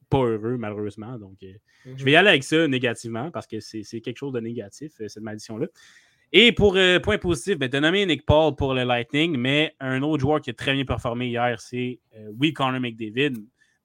[0.10, 1.18] pas heureux, malheureusement.
[1.18, 1.54] Donc, euh,
[1.86, 5.08] je vais y aller avec ça négativement parce que c'est quelque chose de négatif, euh,
[5.08, 5.68] cette malédiction-là.
[6.32, 10.22] Et pour point positif, ben, de nommer Nick Paul pour le Lightning, mais un autre
[10.22, 12.00] joueur qui a très bien performé hier, c'est
[12.38, 13.34] oui, Connor McDavid,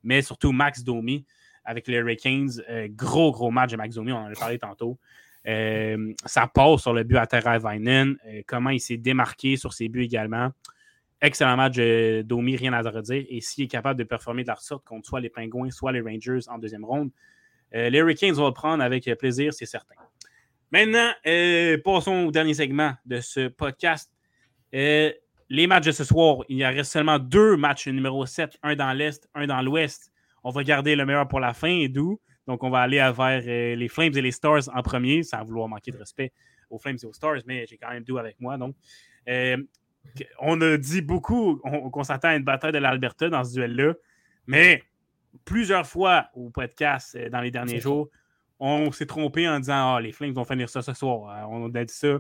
[0.03, 1.25] mais surtout Max Domi
[1.65, 2.51] avec les Hurricanes.
[2.91, 4.99] gros, gros match de Max Domi, on en a parlé tantôt.
[5.45, 8.17] ça passe sur le but à Terra Vinen,
[8.47, 10.51] comment il s'est démarqué sur ses buts également.
[11.23, 13.25] Excellent match de Domi, rien à redire.
[13.29, 16.01] Et s'il est capable de performer de la sorte contre soit les Pingouins, soit les
[16.01, 17.11] Rangers en deuxième ronde,
[17.75, 19.97] euh, les Hurricanes vont le prendre avec plaisir, c'est certain.
[20.71, 24.13] Maintenant, euh, passons au dernier segment de ce podcast.
[24.75, 25.13] Euh,
[25.49, 28.93] les matchs de ce soir, il y reste seulement deux matchs numéro 7, un dans
[28.93, 30.13] l'Est, un dans l'Ouest.
[30.45, 32.21] On va garder le meilleur pour la fin, d'où.
[32.47, 33.43] Donc, on va aller vers
[33.77, 36.33] les Flames et les Stars en premier, sans vouloir manquer de respect
[36.71, 38.57] aux Flames et aux Stars, mais j'ai quand même deux avec moi.
[38.57, 38.77] Donc,
[40.39, 43.95] on a dit beaucoup qu'on s'attend à une bataille de l'Alberta dans ce duel-là,
[44.47, 44.83] mais
[45.45, 48.09] plusieurs fois au podcast euh, dans les derniers jours,
[48.61, 51.31] on s'est trompé en disant Ah, les Flames vont finir ça ce soir.
[51.31, 52.19] Euh, on a dit ça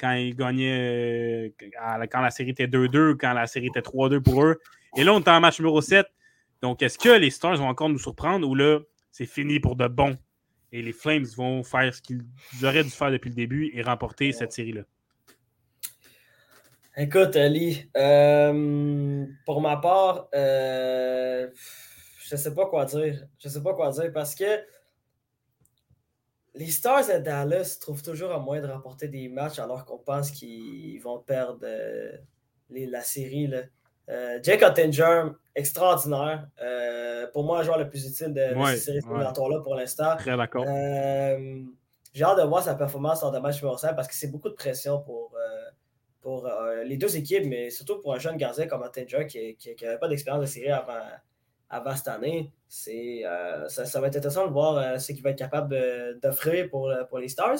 [0.00, 4.44] quand ils gagnaient, euh, quand la série était 2-2, quand la série était 3-2 pour
[4.44, 4.60] eux.
[4.96, 6.06] Et là, on est en match numéro 7.
[6.62, 8.80] Donc, est-ce que les Stars vont encore nous surprendre ou là,
[9.12, 10.16] c'est fini pour de bon?
[10.72, 12.24] Et les Flames vont faire ce qu'ils
[12.64, 14.82] auraient dû faire depuis le début et remporter cette série-là.
[16.96, 21.48] Écoute, Ali, euh, pour ma part, je
[22.32, 23.24] ne sais pas quoi dire.
[23.38, 24.44] Je sais pas quoi dire parce que
[26.54, 30.30] les Stars de Dallas trouvent toujours un moyen de remporter des matchs alors qu'on pense
[30.30, 32.16] qu'ils vont perdre euh,
[32.70, 33.46] la série.
[33.46, 33.62] Là.
[34.42, 35.24] Jake Ottinger,
[35.54, 36.48] extraordinaire.
[37.32, 40.16] pour moi, le joueur le plus utile de, cette série là pour l'instant.
[40.16, 40.64] Très d'accord.
[40.66, 44.48] J'ai hâte de voir sa performance lors de match numéro 5 parce que c'est beaucoup
[44.48, 45.34] de pression pour
[46.24, 49.98] pour euh, les deux équipes, mais surtout pour un jeune gardien comme Attinger qui n'avait
[49.98, 50.98] pas d'expérience de série avant,
[51.68, 52.52] avant cette année.
[52.88, 55.76] Euh, ça, va être intéressant de voir euh, ce qu'il va être capable
[56.22, 57.58] d'offrir pour, pour les Stars.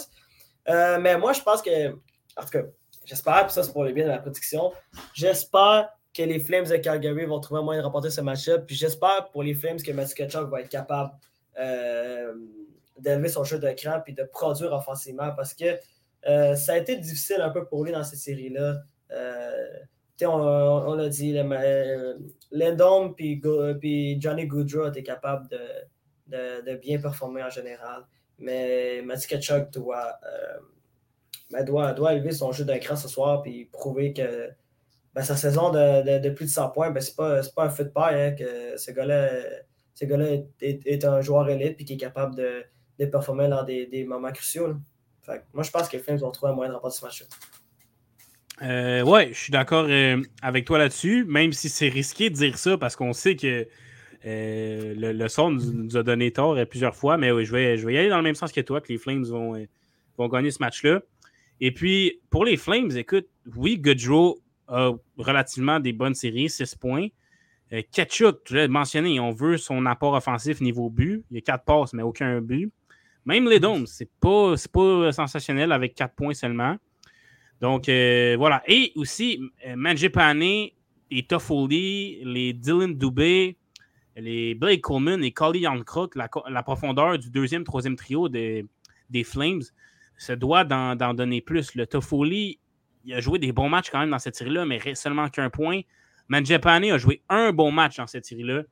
[0.67, 2.63] mais moi, je pense que, en tout cas,
[3.05, 4.73] j'espère, puis ça c'est pour le bien de la prédiction,
[5.13, 8.65] j'espère que les Flames de Calgary vont trouver un moyen de remporter ce match-up.
[8.67, 11.11] Puis j'espère pour les Flames que Matthew Ketchuk va être capable
[12.99, 15.77] d'élever son jeu de cran et de produire offensivement parce que
[16.27, 18.77] euh, ça a été difficile un peu pour lui dans cette série-là.
[20.23, 22.15] Euh, on, l'a dit, euh,
[22.51, 25.49] Lindom et Johnny Goodrow étaient capables
[26.29, 28.05] de, bien performer en général.
[28.39, 30.19] Mais Matthew Ketchuk doit,
[31.51, 34.51] ben, doit, doit élever son jeu d'un cran ce soir et prouver que
[35.15, 37.91] ben, sa saison de, plus de 100 points, ben, ce n'est pas, un feu de
[37.91, 38.21] paille.
[38.21, 39.29] Hein, que ce gars-là
[40.61, 42.65] est, un joueur élite et qui est capable de,
[43.07, 44.75] performer lors des, moments cruciaux
[45.53, 47.27] moi, je pense que les Flames vont trouver un moyen de remporter ce match-là.
[48.63, 52.57] Euh, ouais, je suis d'accord euh, avec toi là-dessus, même si c'est risqué de dire
[52.57, 53.67] ça parce qu'on sait que
[54.27, 57.95] euh, le, son nous, a donné tort plusieurs fois, mais oui, je vais, je vais
[57.95, 59.67] y aller dans le même sens que toi, que les Flames vont,
[60.17, 61.03] vont gagner ce match-là.
[61.61, 63.27] Et puis, pour les Flames, écoute,
[63.57, 67.09] oui, Goodrow a relativement des bonnes séries, 6 points.
[67.73, 71.25] Euh, Ketchuk, je l'ai mentionné, on veut son apport offensif niveau but.
[71.31, 72.71] Il y a 4 passes, mais aucun but.
[73.25, 76.77] Même les Domes, c'est pas, pas sensationnel avec 4 points seulement.
[77.65, 78.62] Donc, euh, voilà.
[78.67, 83.57] Et aussi, euh, Manjipane et Toffoli, les Dylan Dubé,
[84.17, 88.67] les Blake Coleman et Collie Youngcrook, la, la, profondeur du deuxième, troisième trio des,
[89.25, 89.62] Flames,
[90.19, 91.75] se doit d'en donner plus.
[91.75, 92.59] Le Toffoli,
[93.07, 95.81] il a joué des bons matchs quand même dans cette série-là, mais seulement qu'un point.
[96.29, 98.65] Manjapane a joué un bon match dans cette série-là,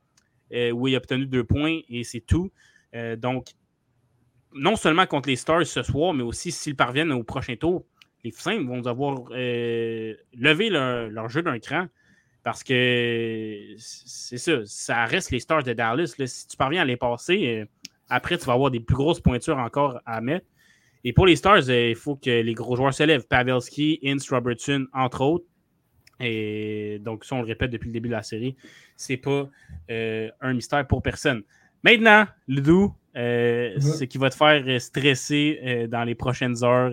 [0.52, 2.52] euh, où il a obtenu deux points et c'est tout.
[3.16, 3.46] Donc,
[4.52, 7.86] non seulement contre les Stars ce soir, mais aussi s'ils parviennent au prochain tour,
[8.24, 11.86] les Flames vont devoir euh, lever leur, jeu d'un cran.
[12.42, 16.14] Parce que c'est ça, ça reste les Stars de Dallas.
[16.26, 17.66] Si tu parviens à les passer,
[18.08, 20.46] après, tu vas avoir des plus grosses pointures encore à mettre.
[21.04, 23.26] Et pour les Stars, il faut que les gros joueurs se lèvent.
[23.26, 25.46] Pavelski, Ince, Robertson, entre autres.
[26.20, 28.56] Et donc, ça, on le répète depuis le début de la série.
[28.96, 29.48] C'est pas
[29.90, 31.42] euh, un mystère pour personne.
[31.82, 36.92] Maintenant, Ludou, euh, ce qui va te faire stresser euh, dans les prochaines heures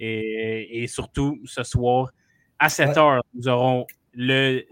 [0.00, 2.10] et, surtout ce soir,
[2.58, 4.62] à 7 heures, nous aurons le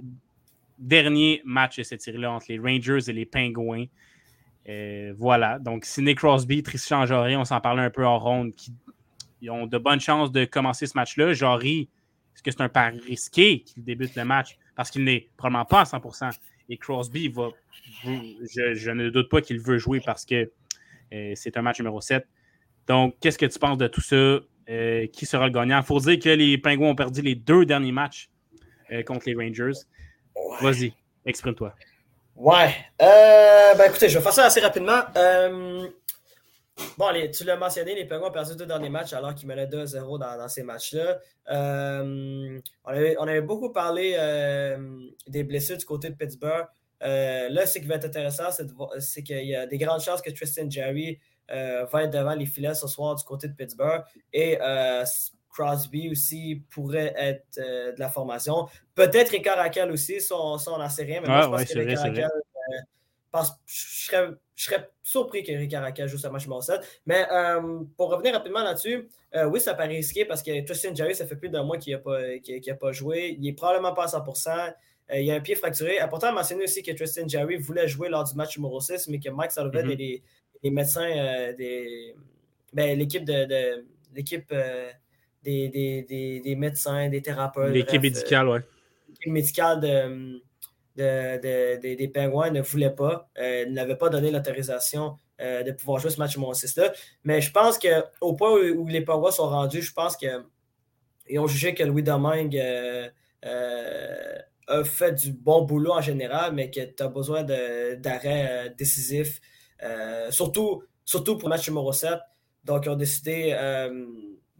[0.79, 3.87] dernier match de cette série-là entre les Rangers et les Penguins.
[5.17, 5.59] voilà.
[5.59, 9.79] Donc, Sidney Crosby, Tristan Jory, on s'en parlait un peu en ronde, qui ont de
[9.79, 11.33] bonnes chances de commencer ce match-là.
[11.33, 11.89] Jory
[12.41, 14.57] est-ce que c'est un pari risqué qu'il débute le match?
[14.75, 16.31] Parce qu'il n'est probablement pas à 100%?
[16.71, 17.51] Et Crosby va.
[18.05, 20.51] Je, ne doute pas qu'il veut jouer parce que
[21.13, 22.27] euh, c'est un match numéro 7.
[22.87, 24.39] Donc, qu'est-ce que tu penses de tout ça?
[24.69, 25.79] Euh, qui sera le gagnant?
[25.79, 28.31] Il faut dire que les Pingouins ont perdu les deux derniers matchs
[28.93, 29.81] euh, contre les Rangers.
[30.61, 30.93] Vas-y,
[31.27, 31.75] exprime-toi.
[32.37, 32.73] Ouais.
[32.99, 35.01] ben écoutez, je vais faire ça assez rapidement.
[36.99, 40.19] Bon, tu l'as mentionné, les Penguins ont perdu deux derniers matchs alors qu'ils menaient 2-0
[40.19, 41.19] dans, ces matchs-là.
[41.51, 46.67] Euh, on, avait, beaucoup parlé euh, des blessures du côté de Pittsburgh.
[47.03, 48.51] Euh, là, ce qui va être intéressant,
[48.99, 51.19] c'est qu'il y a des grandes chances que Tristan Jerry
[51.49, 54.03] va être devant les filets ce soir du côté de Pittsburgh.
[54.33, 54.59] Et
[55.49, 58.69] Crosby aussi pourrait être de la formation.
[58.95, 61.21] Peut-être Ricard Raquel aussi, si on n'en sait rien.
[61.23, 62.31] Mais moi, je pense que Ricard
[63.31, 64.29] parce je serais,
[65.03, 66.81] surpris que Ricaraca joue ce match numéro 7.
[67.07, 71.15] Mais euh, pour revenir rapidement là-dessus, euh, oui, ça paraît risqué parce que Tristan Jerry,
[71.15, 72.19] ça fait plus d'un mois qu'il n'a pas,
[72.81, 73.37] pas, joué.
[73.39, 74.75] Il n'est probablement pas à 100%.
[75.13, 75.99] Euh, il a un pied fracturé.
[75.99, 79.19] Important à mentionner aussi que Tristan Jerry voulait jouer lors du match numéro 6, mais
[79.19, 79.93] que Mike Sullivan mm-hmm.
[79.93, 80.23] et
[80.63, 82.15] les, médecins, des,
[82.73, 83.85] ben, l'équipe de,
[84.15, 84.53] l'équipe
[85.43, 87.73] des, des, médecins, des thérapeutes.
[87.73, 88.59] L'équipe médicale, oui.
[89.09, 90.43] L'équipe médicale de
[90.97, 96.19] des Penguins ne voulaient pas, euh, n'avaient pas donné l'autorisation euh, de pouvoir jouer ce
[96.19, 96.93] match numéro 6-là.
[97.25, 101.75] Mais je pense qu'au point où, les Penguins sont rendus, je pense qu'ils ont jugé
[101.75, 107.09] que Louis Domingue euh, a fait du bon boulot en général, mais que tu as
[107.09, 109.41] besoin d'arrêt décisif,
[110.31, 112.19] surtout, surtout pour le match numéro 7.
[112.65, 113.57] Donc, ils ont décidé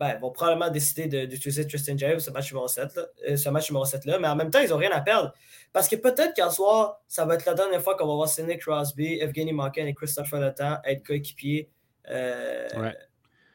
[0.01, 3.69] ben, vont probablement décider d'utiliser Tristan James ce match numéro 7, là, euh, ce match
[3.69, 5.35] numéro 7 là, mais en même temps, ils n'ont rien à perdre.
[5.75, 8.57] Parce que peut-être qu'en soir, ça va être la dernière fois qu'on va voir Sidney
[8.57, 11.69] Crosby, Evgeny Malkin et Christopher Letang être coéquipiers.
[12.09, 12.97] Euh, ouais.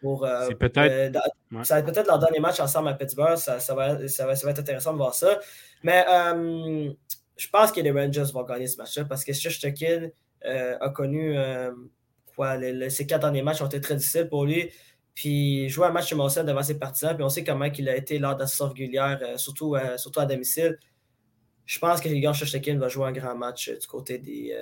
[0.02, 1.20] Pour, euh, peut-être.
[1.64, 3.38] Ça va être peut-être leur dernier match ensemble à Pittsburgh.
[3.38, 5.40] Ça, ça, va, ça, va, ça va être intéressant de voir ça.
[5.82, 6.06] Mais
[7.38, 10.10] je pense que les Rangers vont gagner ce match-là parce que Shesterkin
[10.44, 11.36] a connu.
[12.36, 14.70] quoi, ces quatre derniers matchs ont été très difficiles pour lui.
[15.16, 17.96] Puis jouer un match chez Montréal devant ses partisans, puis on sait comment il a
[17.96, 20.78] été lors de sa régulière, euh, surtout, euh, surtout à domicile.
[21.66, 24.54] Je pense que Igor Shostakin va jouer un grand match euh, du côté des,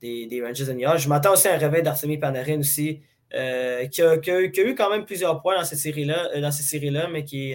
[0.00, 0.98] des, des, Rangers de New York.
[0.98, 3.00] Je m'attends aussi à un réveil d'Artemi Panarin aussi,
[3.30, 7.54] qui a, eu quand même plusieurs points dans cette série-là, dans ces séries-là, mais qui,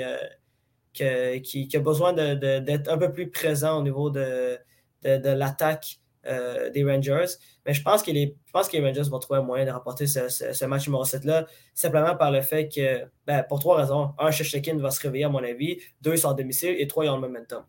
[0.93, 4.57] qui, a besoin d'être un peu plus présent au niveau de,
[5.03, 7.25] de l'attaque euh, des Rangers.
[7.65, 10.07] Mais je pense, que les, pense que les Rangers vont trouver un moyen de remporter
[10.07, 14.13] ce, match numéro 7-là, simplement par le fait que, ben, pour trois raisons.
[14.19, 15.79] Un, Shechekin va se réveiller, à mon avis.
[16.01, 16.75] Deux, ils sont à domicile.
[16.77, 17.63] Et trois, ils ont le momentum.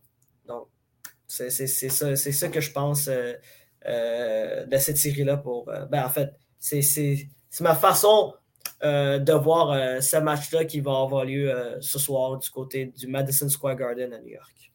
[0.46, 0.68] Donc,
[1.26, 3.34] c'est ça, ça, que je pense euh,
[3.86, 5.36] euh, de cette série-là.
[5.36, 7.28] pour ben, En fait, c'est
[7.60, 8.34] ma façon
[8.82, 13.76] de voir ce match-là qui va avoir lieu ce soir du côté du Madison Square
[13.76, 14.67] Garden à New York.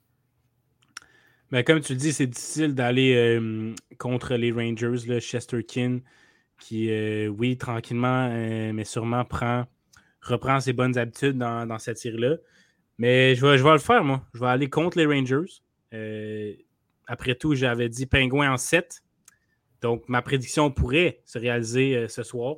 [1.62, 6.00] Comme tu dis, c'est difficile d'aller euh, contre les Rangers, le Chesterkin,
[6.60, 9.66] qui, euh, oui, tranquillement, euh, mais sûrement prend,
[10.22, 12.38] reprend ses bonnes habitudes dans, cette série-là.
[12.98, 14.26] Mais je vais, je vais le faire, moi.
[14.34, 15.62] Je vais aller contre les Rangers.
[17.06, 19.04] après tout, j'avais dit Pingouin en 7.
[19.82, 22.56] Donc, ma prédiction pourrait se réaliser ce soir.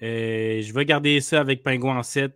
[0.00, 2.34] je vais garder ça avec Pingouin en 7.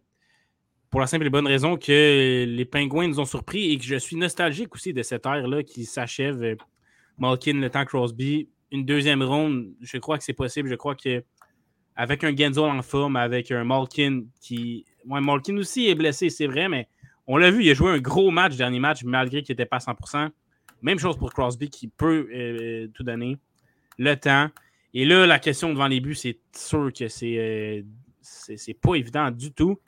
[0.91, 3.97] Pour la simple et bonne raison que les Pingouins nous ont surpris et que je
[3.97, 6.57] suis nostalgique aussi de cette ère-là qui s'achève.
[7.18, 10.68] Malkin, le temps Crosby, une deuxième ronde, je crois que c'est possible.
[10.68, 11.22] Je crois que
[11.95, 14.84] avec un Genzo en forme, avec un Malkin qui.
[15.07, 16.88] Ouais, Malkin aussi est blessé, c'est vrai, mais
[17.26, 19.76] on l'a vu, il a joué un gros match, dernier match, malgré qu'il n'était pas
[19.76, 20.30] à 100%.
[20.82, 23.36] Même chose pour Crosby qui peut euh, tout donner.
[23.99, 24.49] Le temps.
[24.95, 27.82] Et là, la question devant les buts, c'est sûr que c'est euh,
[28.22, 29.78] c'est pas évident du tout.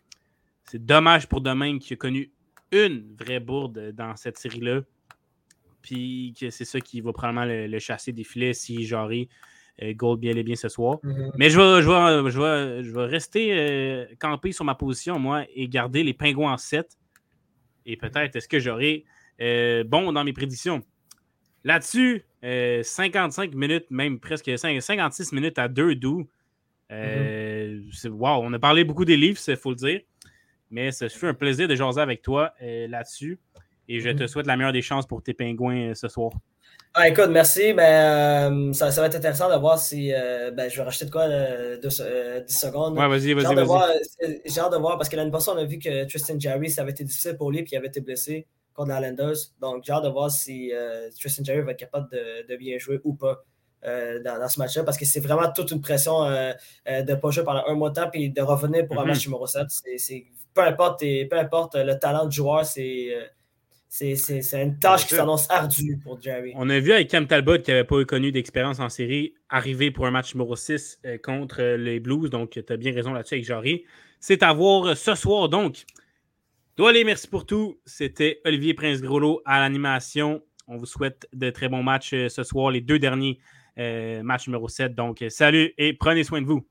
[0.72, 2.32] C'est dommage pour Domaine qui a connu
[2.70, 4.80] une vraie bourde dans cette série-là.
[5.82, 9.28] Puis que c'est ça qui va probablement le, chasser des filets si Jarry
[9.82, 10.96] euh, gold bien et bien ce soir.
[11.04, 11.30] Mm-hmm.
[11.36, 16.02] Mais je vais, je je vais, rester euh, campé sur ma position, moi, et garder
[16.02, 16.96] les pingouins en 7.
[17.84, 19.04] Et peut-être est-ce que j'aurai
[19.42, 20.80] euh, bon dans mes prédictions?
[21.64, 26.30] Là-dessus, 55 minutes, même presque 56 minutes à 2 doux.
[26.90, 28.08] Mm-hmm.
[28.08, 30.00] Wow, on a parlé beaucoup des livres, il faut le dire.
[30.72, 33.38] Mais ce fut un plaisir de jaser avec toi là-dessus.
[33.88, 34.28] Et je te mhm.
[34.28, 36.32] souhaite la meilleure des chances pour tes pingouins euh, ce soir.
[36.94, 37.72] Ah, écoute, merci.
[37.72, 41.10] Ben, euh, ça, va être intéressant de voir si euh, ben, je vais racheter de
[41.10, 41.76] quoi de,
[42.46, 42.96] 10 secondes.
[42.96, 43.44] Ouais, vas-y, vas-y.
[44.44, 46.82] J'ai hâte de voir parce que l'année passée, on a vu que Tristan Jarry, ça
[46.82, 49.36] avait été difficile pour lui et il avait été blessé contre les Islanders.
[49.60, 50.72] Donc, j'ai hâte de voir si
[51.18, 53.44] Tristan Jarry va être capable de, bien jouer ou pas.
[53.82, 56.54] Dans, ce match-là parce que c'est vraiment toute une pression de
[56.86, 59.08] ne pas jouer pendant un mois de temps et de revenir pour un mhm.
[59.08, 59.66] match numéro 7.
[60.54, 63.12] peu, importe, peu importe le talent du joueur, c'est
[63.92, 66.52] c'est une tâche qui s'annonce ardue pour Jerry.
[66.56, 70.06] On a vu avec Cam Talbot qui n'avait pas connu d'expérience en série arriver pour
[70.06, 72.30] un match numéro 6 euh, contre euh, les Blues.
[72.30, 73.84] Donc, tu as bien raison là-dessus avec Jarry.
[74.18, 75.50] C'est à voir euh, ce soir.
[75.50, 75.84] Donc,
[76.78, 77.78] les merci pour tout.
[77.84, 80.42] C'était Olivier Prince-Groslo à l'animation.
[80.68, 83.40] On vous souhaite de très bons matchs ce soir, les deux derniers
[83.76, 84.94] matchs numéro 7.
[84.94, 86.66] Donc, salut et prenez soin de vous.